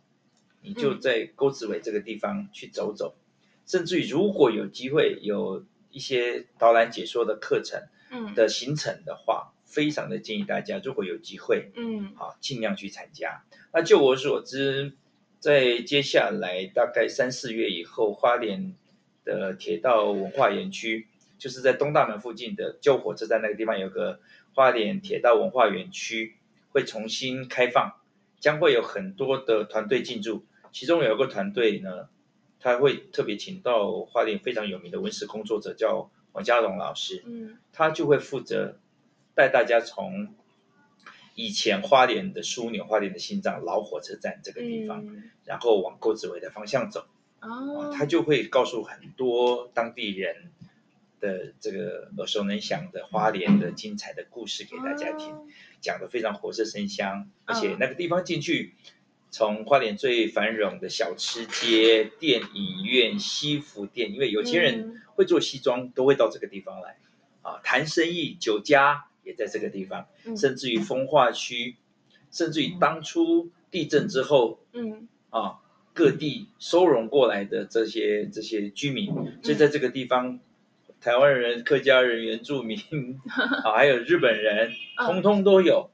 [0.62, 13.42] 你就在沟子尾这个地方去走走，嗯、甚至于如果有机会有一些导览解说的课程，嗯的行程的话，嗯、非常的建议大家，如果有机会，嗯，好，尽量去参加。
[13.74, 14.94] 那就我所知。
[15.42, 18.76] 在接下来大概三四月以后，花莲
[19.24, 21.08] 的铁道文化园区，
[21.42, 24.20] 就是在东大门附近的旧火车站那个地方，有个
[24.54, 26.36] 花莲铁道文化园区
[26.70, 27.94] 会重新开放，
[28.38, 30.44] 将会有很多的团队进驻。
[30.70, 32.08] 其中有一个团队呢，
[32.60, 38.78] 他会特别请到花莲非常有名的文史工作者，叫王家荣老师，嗯，他就会负责
[39.34, 40.32] 带大家从。
[41.34, 47.06] 以前花莲的枢纽，花莲的心脏老火车站这个地方，嗯、然后往沟子尾的方向走，
[47.40, 50.52] 哦，他就会告诉很多当地人
[51.22, 55.46] 的这个耳熟能详的花莲的精彩的故事给大家听，哦、
[55.80, 58.74] 讲的非常活色生香，而且哦、那个地方进去，
[59.30, 66.98] 从花莲最繁荣的小吃街、电影院、西服店，因为有钱人会做西装，嗯、都会到这个地方来。
[67.42, 71.76] 啊，谈生意酒家也在这个地方，嗯、甚至于风化区，
[72.30, 75.08] 甚至于当初地震之后，嗯。
[75.30, 75.60] 啊，
[75.94, 80.40] 各地收容过来的这些这些居民，所以在这个地方，
[81.02, 82.78] 台湾人、客家人、原住民
[83.64, 85.90] 啊，还有日本人，通通都有。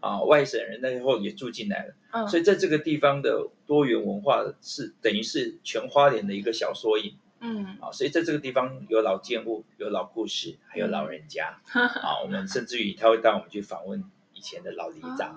[0.00, 15.34] 啊，外省人那时候也住进来了，嗯，所以在这个地方的多元文化是等于是全花莲的一个小缩影，嗯，啊，所以在这个地方有老建物，有老故事，还有老人家，嗯、啊，我们甚至于他会带我们去访问以前的老里长，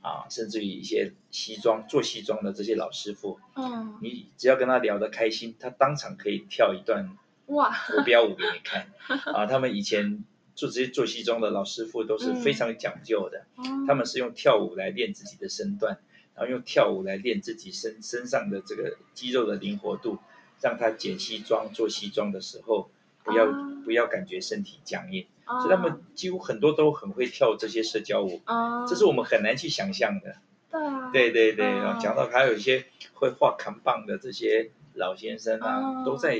[0.00, 7.16] 啊，啊，甚至于一些西装做西装的这些老师傅，嗯，你只要跟他聊得开心，他当场可以跳一段
[7.52, 7.74] 哇。
[7.92, 8.88] 国标舞给你看，
[9.32, 10.24] 啊，他们以前。
[10.54, 15.98] 做这些做西装的老师傅都是非常讲究的，嗯、他们是用跳舞来练自己的身段，
[16.34, 20.18] 然后用跳舞来练自己身身上的这个肌肉的灵活度，
[20.60, 22.90] 让他剪西装做西装的时候
[23.24, 30.36] 不要、啊、不要感觉身体僵硬，啊、所以他们几乎很多都很会跳这些社交舞，啊、这是我们很难去想象的。
[30.70, 32.84] 对啊，对对对，啊、然后讲到还有一些
[33.14, 36.04] 会画扛棒的这些老先生啊，啊。
[36.04, 36.36] 都在。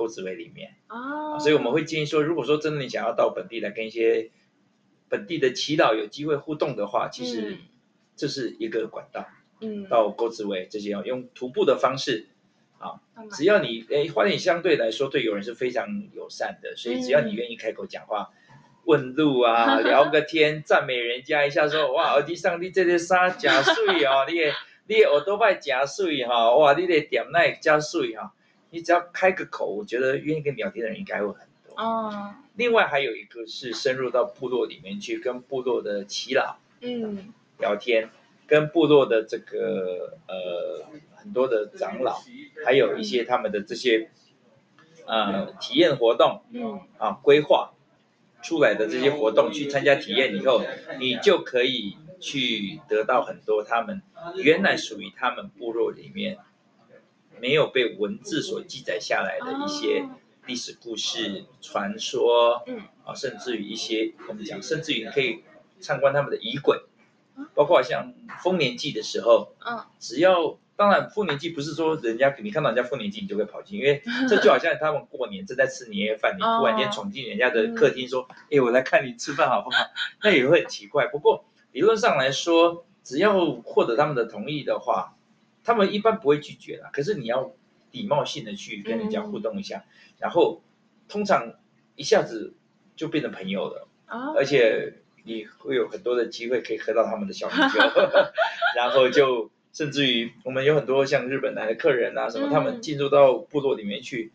[0.00, 0.76] 沟子尾里面。
[0.86, 4.30] 啊，所以我们会建议说，如果说真的你想要到本地来跟一些
[5.10, 7.58] 本地的耆老有机会互动的话，其实
[8.16, 9.26] 这是一个管道。
[9.60, 12.28] 嗯，到沟子尾这些要用徒步的方式。
[12.78, 12.96] 啊，
[13.36, 18.30] 只要你哎，花莲相对来说对友人是非常友善的，所以只要你愿意开口讲话、
[18.86, 24.54] 问路啊、 聊个天、赞美人家一下，说哇，儿子上帝这些沙假水哦，你也
[24.86, 28.32] 你也耳朵拜加水哈，哇，你的点那加水哈。
[28.70, 31.74] 你只要开个口，我觉得愿意跟你聊天的人应该会很多。
[31.76, 32.34] 哦。
[32.54, 38.10] 另外还有一个是深入到部落里面去，跟部落的耆老嗯聊天，嗯、
[38.46, 42.20] 跟部落的这个呃很多的长老，
[42.66, 44.10] 还有一些他们的这些
[45.06, 47.72] 呃体验活动嗯啊规划
[48.42, 50.62] 出来的这些活动去参加体验以后，
[50.98, 54.02] 你就可以去得到很多他们
[54.36, 56.36] 原来属于他们部落里面。
[57.40, 60.06] 没有被文字所记载下来的一些
[60.46, 65.42] 历史故事、传说，嗯，啊，甚至于一些我们讲，甚至于可以
[65.80, 66.80] 参观他们的仪轨，
[67.54, 68.12] 包括像
[68.42, 79.76] 丰年祭的时候，嗯，只要当然丰年祭不是说人家你看到人家丰年祭你就会跑进，因为 这就好像他们过年正在吃年夜饭，你突然间闯进人家的客厅说，哎，我来看你吃饭好不好？
[80.24, 81.06] 那也会很奇怪。
[81.06, 85.14] 不过理论上来说，只要获得他们的同意的话。
[85.70, 87.54] 他们一般不会拒绝啦，可是你要
[87.92, 90.64] 礼貌性的去跟人家互动一下，嗯、然后
[91.06, 91.54] 通常
[91.94, 92.54] 一下子
[92.96, 97.78] 就变成朋友了，哦、而且你会有很多的机会可以喝到他们的小米酒，
[98.74, 104.32] 然后就甚至于我们有很多像日本来的客人啊什么，嗯、他们进入到部落里面去，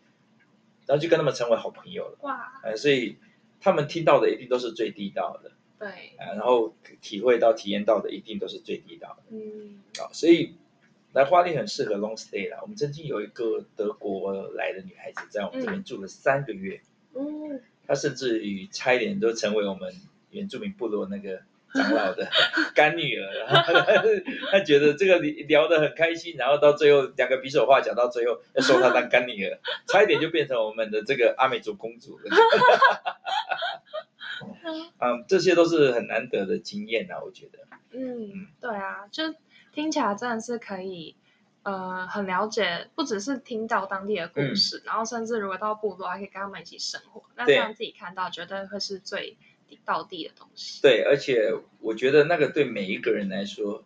[0.86, 3.18] 然后就跟他们成为好朋友了，哇，呃，所以
[3.60, 10.54] 他们听到的一定都是最地道的，对，然后体会到体验到的一定都是最地道的，嗯，啊，所以。
[11.16, 12.58] 来花莲很适合 long stay 啦。
[12.60, 16.82] 我们曾经有一个德国来的女孩子在我们这边住了三个月，
[17.14, 19.94] 嗯，她甚至于差一点都成为我们
[20.30, 21.40] 原住民部落那个
[21.72, 22.28] 长老的
[22.76, 23.32] 干女儿。
[23.32, 23.72] 然后
[24.52, 29.58] 她觉得这个聊得很开心，然后到最后两个比手画脚，到最后要收她当干女儿，
[29.88, 32.24] 差一点就变成我们的这个阿美族公主了。
[35.00, 37.60] 嗯，这些都是很难得的经验啊，我觉得。
[37.92, 39.34] 嗯，对啊，就。
[39.76, 41.14] 听起来真的是可以，
[41.62, 49.36] 呃，很了解，不只是听到当地的故事，嗯、然后甚至如果到部落，还可以跟他们一起生活，那这样自己看到，绝对会是最
[49.84, 50.80] 到地的东西。
[50.80, 53.84] 对，而且我觉得那个对每一个人来说，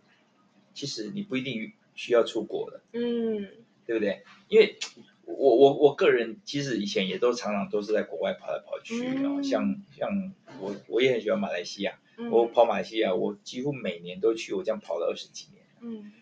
[0.74, 3.48] 其实你不一定需要出国了，嗯，
[3.84, 4.22] 对不对？
[4.46, 4.78] 因为
[5.24, 15.59] 我我我个人其实以前也都常常都是在国外跑来跑去，然后、嗯、像像我我也很喜欢马来西亚，嗯、我跑马来西亚，我几乎每年都去，我这样跑了二十几年。
[15.80, 16.12] 嗯，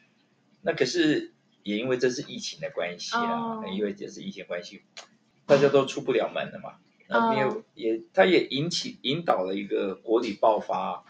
[0.63, 1.33] 那可是
[1.63, 3.75] 也因为这是疫情的关系啊，oh.
[3.75, 4.83] 因为这是疫情关系，
[5.47, 6.79] 大家都出不了门了嘛。
[7.07, 11.05] 然后没有也，它也引起引导了一个国旅爆发。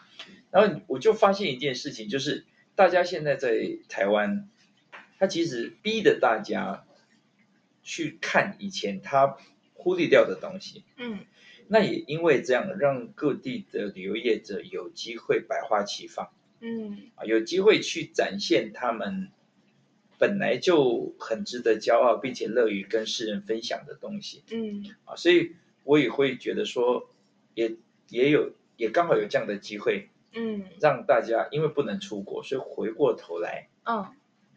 [0.50, 4.48] 然后我就发现一件事情，就是大家现在在台湾，
[5.18, 6.86] 他其实逼着大家
[7.82, 9.36] 去看以前他
[9.74, 10.84] 忽略掉的东西。
[10.96, 11.18] 嗯，
[11.66, 16.30] 那也因为这样，让各地的旅游业者有机会百花齐放。
[16.60, 19.30] 嗯啊，有机会去展现他们
[20.18, 24.42] 本来就很值得骄傲，并且乐于跟世人分享的东西。
[24.50, 25.52] 嗯啊，所以
[25.84, 27.08] 我也会觉得说，
[27.54, 27.76] 也
[28.08, 34.12] 也有也刚好有这样的机会，嗯，让大家因为不能出国，所以回过头来，嗯，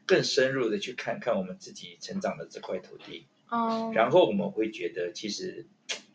[0.06, 3.26] 更深入的去看看我们自己成长的这块土地。
[3.49, 5.66] 哦，然后我们会觉得，其实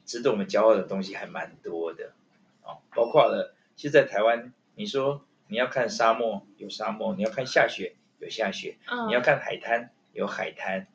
[0.07, 2.14] 值得我们骄傲的东西还蛮多的
[2.62, 10.86] 啊，包括了，其实在台湾，你说你要看沙漠有沙漠，你要看下雪有下雪，嗯、你要看海滩有海滩，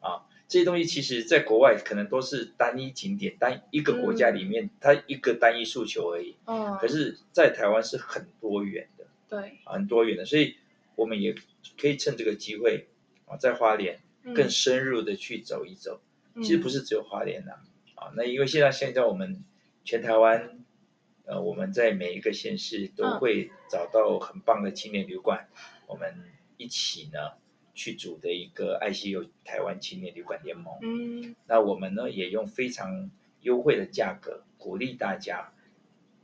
[0.00, 10.56] 啊，这些东西其实在国外可能都是单一景点，单一个国家里面、嗯、它一个单一诉求而已，嗯、可是，在台湾是很多元的，对，很多元的，所以
[10.94, 11.34] 我们也
[11.80, 12.86] 可以趁这个机会
[13.26, 14.00] 啊，在花莲
[14.34, 16.00] 更深入的去走一走。
[16.34, 17.64] 嗯、其实不是只有花莲呐、啊。
[17.96, 19.42] 啊，那因为现在现在我们
[19.82, 20.60] 全台湾，
[21.26, 25.58] 呃，我们在每一个县市都会找到很棒的青年旅馆，嗯、
[25.88, 26.22] 我们
[26.56, 27.32] 一起呢
[27.74, 30.78] 去组的一个爱西游台湾青年旅馆联盟。
[30.82, 33.10] 嗯，那我们呢也用非常
[33.40, 35.52] 优惠的价格鼓励大家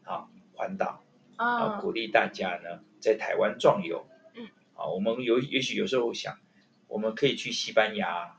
[0.04, 1.04] 啊环岛
[1.36, 4.06] 啊，鼓励大家呢在台湾壮游。
[4.34, 6.38] 嗯，啊，我们有也许有时候想，
[6.86, 8.38] 我们可以去西班牙。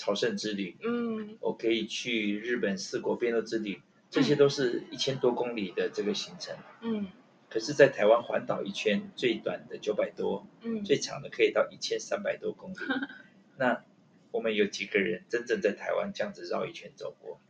[0.00, 7.08] 朝圣之旅，嗯，我可以去日本四国遍路之旅，这些都是一千多公里的这个行程，嗯，
[7.50, 12.76] 可是，在台湾环岛一圈，最短的九百多，嗯，最长的可以到一千三百多公里，
[13.56, 13.84] 那
[14.30, 17.40] 我们有几个人真正在台湾这样子绕一圈走过，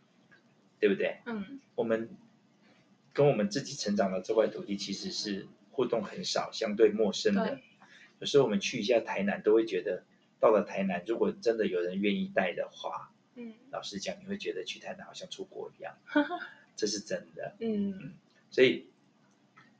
[0.81, 1.19] 对不对？
[1.27, 2.09] 嗯，我们
[3.13, 7.61] 跟我们自己成长的这块土地其实是互动很少，相对陌生的，
[8.19, 10.05] 有时候我们去一下台南，都会觉得。
[10.41, 13.11] 到了台南，如果真的有人愿意带的话，
[13.41, 15.95] 嗯，老实讲，你会觉得去台南好像出国一样，
[16.75, 18.13] 这是真的，嗯，嗯，
[18.51, 18.87] 所以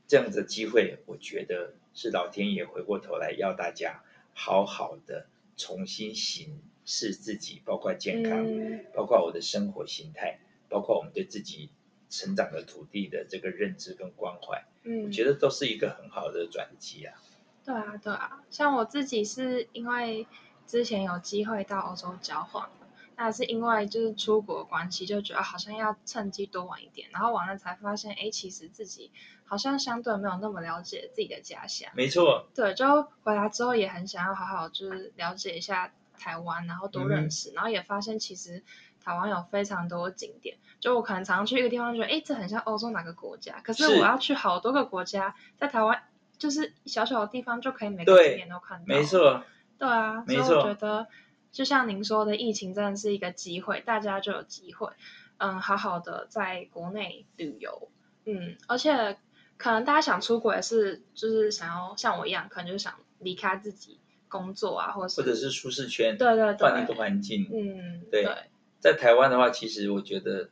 [0.07, 10.39] 这样的机会，我觉得是老天爷回过头来要大家好好的重新审视自己，包括健康，嗯，包括我的生活形态，
[10.69, 11.71] 包括我们对自己
[12.09, 17.21] 成长的土地的这个认知跟关怀，嗯，我觉得都是一个很好的转机啊。
[17.65, 20.29] 对啊，对啊，像我自己是因为。
[20.69, 22.69] 之前有机会到欧洲交换，
[23.21, 29.11] 那是因为就是出国关系，就觉得好像要趁机多玩一点，然后完了才发现，哎，其实自己
[29.45, 31.91] 好像相对没有那么了解自己的家乡。
[31.95, 32.47] 没错。
[32.55, 38.63] 对，就回来之后也很想要好好就是了解一下台湾，然后多认识，嗯、然后也发现其实
[39.05, 46.01] 台湾有非常多景点，就我可能常常去一个地方，觉得哎，这很像欧洲哪个国家，可是我要去好多个国家，在台湾
[46.39, 48.85] 就是小小的地方就可以每个景点都看到。
[48.87, 49.43] 没错。
[49.77, 50.45] 对啊，没错。
[50.45, 51.07] 所以我觉得，
[51.51, 54.91] 就像您说的，疫情真的是一个机会，大家就有机会，
[55.39, 57.91] 嗯，好好的在国内旅游，
[58.25, 59.17] 嗯，而且
[59.57, 68.37] 可能大家想出国也是，就是想要像我一样，可能就是想离开自己工作啊，或者是或者是舒适圈，对对对，换一个环境，嗯，对，对
[68.81, 70.51] 在台湾的话，其实我觉得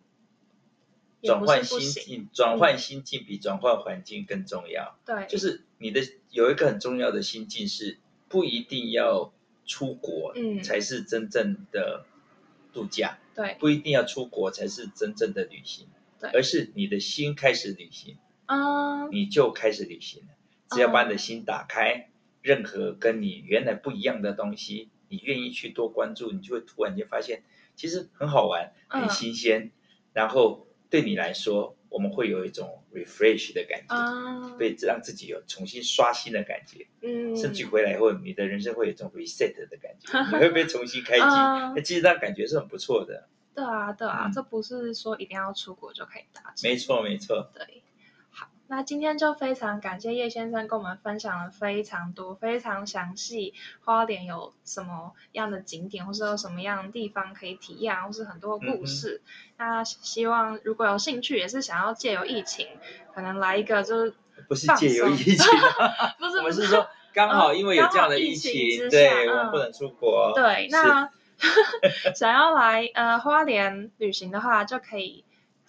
[1.22, 7.98] 转换心境，转换心境比转换环境更重要，对，就是你的有一个很重要的心境是。
[8.28, 9.32] 不一定要
[9.66, 12.06] 出国，嗯，才是真正的
[12.72, 15.86] 度假，对，不一定要出国才是真正的旅行，
[16.20, 20.28] 对，而是你的心开始旅行，嗯，你就开始旅行了。
[20.70, 22.10] 只要把你的心打开，嗯，
[22.42, 27.42] 任何跟你原来不一样的东西，你愿意去多关注，你就会突然间发现，
[27.74, 29.70] 其实很好玩，很新鲜，嗯，
[30.12, 31.75] 然后对你来说。
[31.88, 43.28] 我们会有一种 refresh 的感觉，被、uh, 让自己有重新刷新的感觉，嗯，甚至回来后，你的人生会有一种 reset 的感觉， 你会被重新开机，那、uh, 其实那感觉是很不错的。
[43.54, 46.68] 对啊，对啊，嗯、这不是说一定要出国就可以达成。
[46.70, 47.50] 没错，没错。
[47.54, 47.82] 对。
[48.68, 53.54] 那今天就非常感谢叶先生跟我们分享了非常多、非常详细，
[53.84, 59.22] 花莲有什么样的景点，或是有什么样的地方可以体验，或是很多故事。
[59.24, 62.66] 嗯、那希望如果有兴趣，也是想要借由疫情，
[63.14, 64.14] 可能来一个就是
[64.48, 65.36] 不是借由疫情，
[66.18, 70.32] 不是，我们是说刚好因为有这样的疫情，嗯、疫情对、嗯、我们不能出国。
[70.34, 71.08] 对，那
[72.16, 75.24] 想要来呃花莲旅行的话，就可以。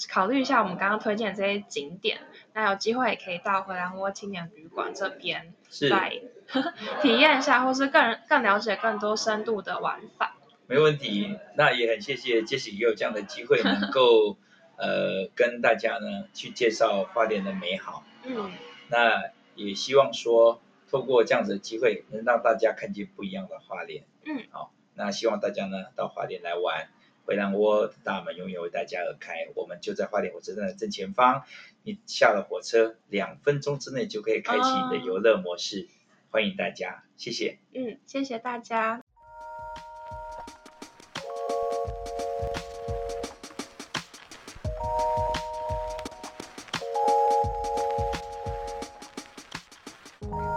[0.10, 2.20] 考虑一下我们刚刚推荐的这些景点，
[2.54, 5.54] 那有机会也可以到回兰窝青年旅馆这边，
[5.89, 6.22] 再
[7.02, 10.36] 体验一下，或是更更了解更多深度的玩法。
[10.68, 14.38] 没问题，那也很谢谢 Jessie 也有这样的机会，能够
[14.78, 18.04] 呃跟大家呢去介绍花莲的美好。
[18.24, 18.52] 嗯，
[18.89, 24.04] 那也希望说透过这样子的机会，能让大家看见不一样的花莲。
[24.26, 26.89] 嗯，好，那希望大家呢到花莲来玩。
[27.28, 31.43] 回兰窝的大门永远为大家而开，我们就在花莲火车站的正前方。
[31.84, 35.82] 你下了火车，两分钟之内就可以开启你的游乐模式。
[35.82, 35.88] Oh.
[36.32, 37.57] 欢迎大家，谢谢。
[37.73, 39.01] 嗯，谢谢大家。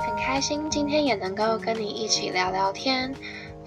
[0.01, 3.13] 很开心今天也能够跟你一起聊聊天。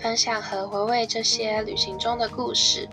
[0.04, 2.90] 分享和回味这些旅行中的故事。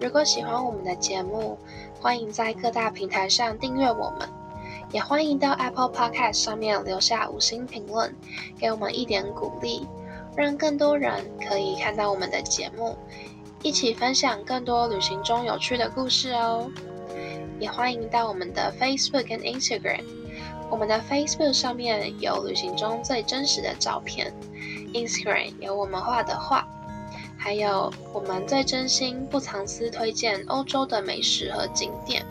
[0.00, 1.58] 如果喜欢我们的节目，
[2.00, 4.28] 欢迎在各大平台上订阅我们，
[4.92, 8.14] 也欢迎到 Apple Podcast 上面留下五星评论，
[8.56, 9.84] 给我们一点鼓励，
[10.36, 12.96] 让更多人可以看到我们的节目，
[13.64, 16.70] 一起分享更多旅行中有趣的故事哦。
[17.58, 20.04] 也欢迎到我们的 Facebook 跟 Instagram，
[20.70, 24.32] 我们的 Facebook 上面有旅行中最真实的照片
[24.92, 26.66] ，Instagram 有我们画的画。
[27.40, 32.26] 还有我们最真心不藏私推荐欧洲的美食和景点，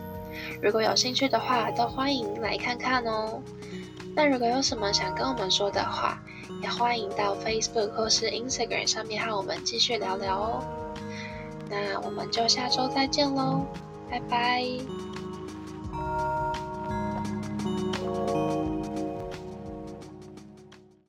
[0.62, 3.42] 如果有兴趣的话，都欢迎来看看哦。
[4.14, 6.20] 那如果有什么想跟我们说的话，
[6.62, 10.64] 也欢迎到 Facebook 或是 Instagram 上面和我们继续聊聊哦。
[11.70, 13.66] 那我们就下周再见喽，
[14.10, 14.66] 拜拜。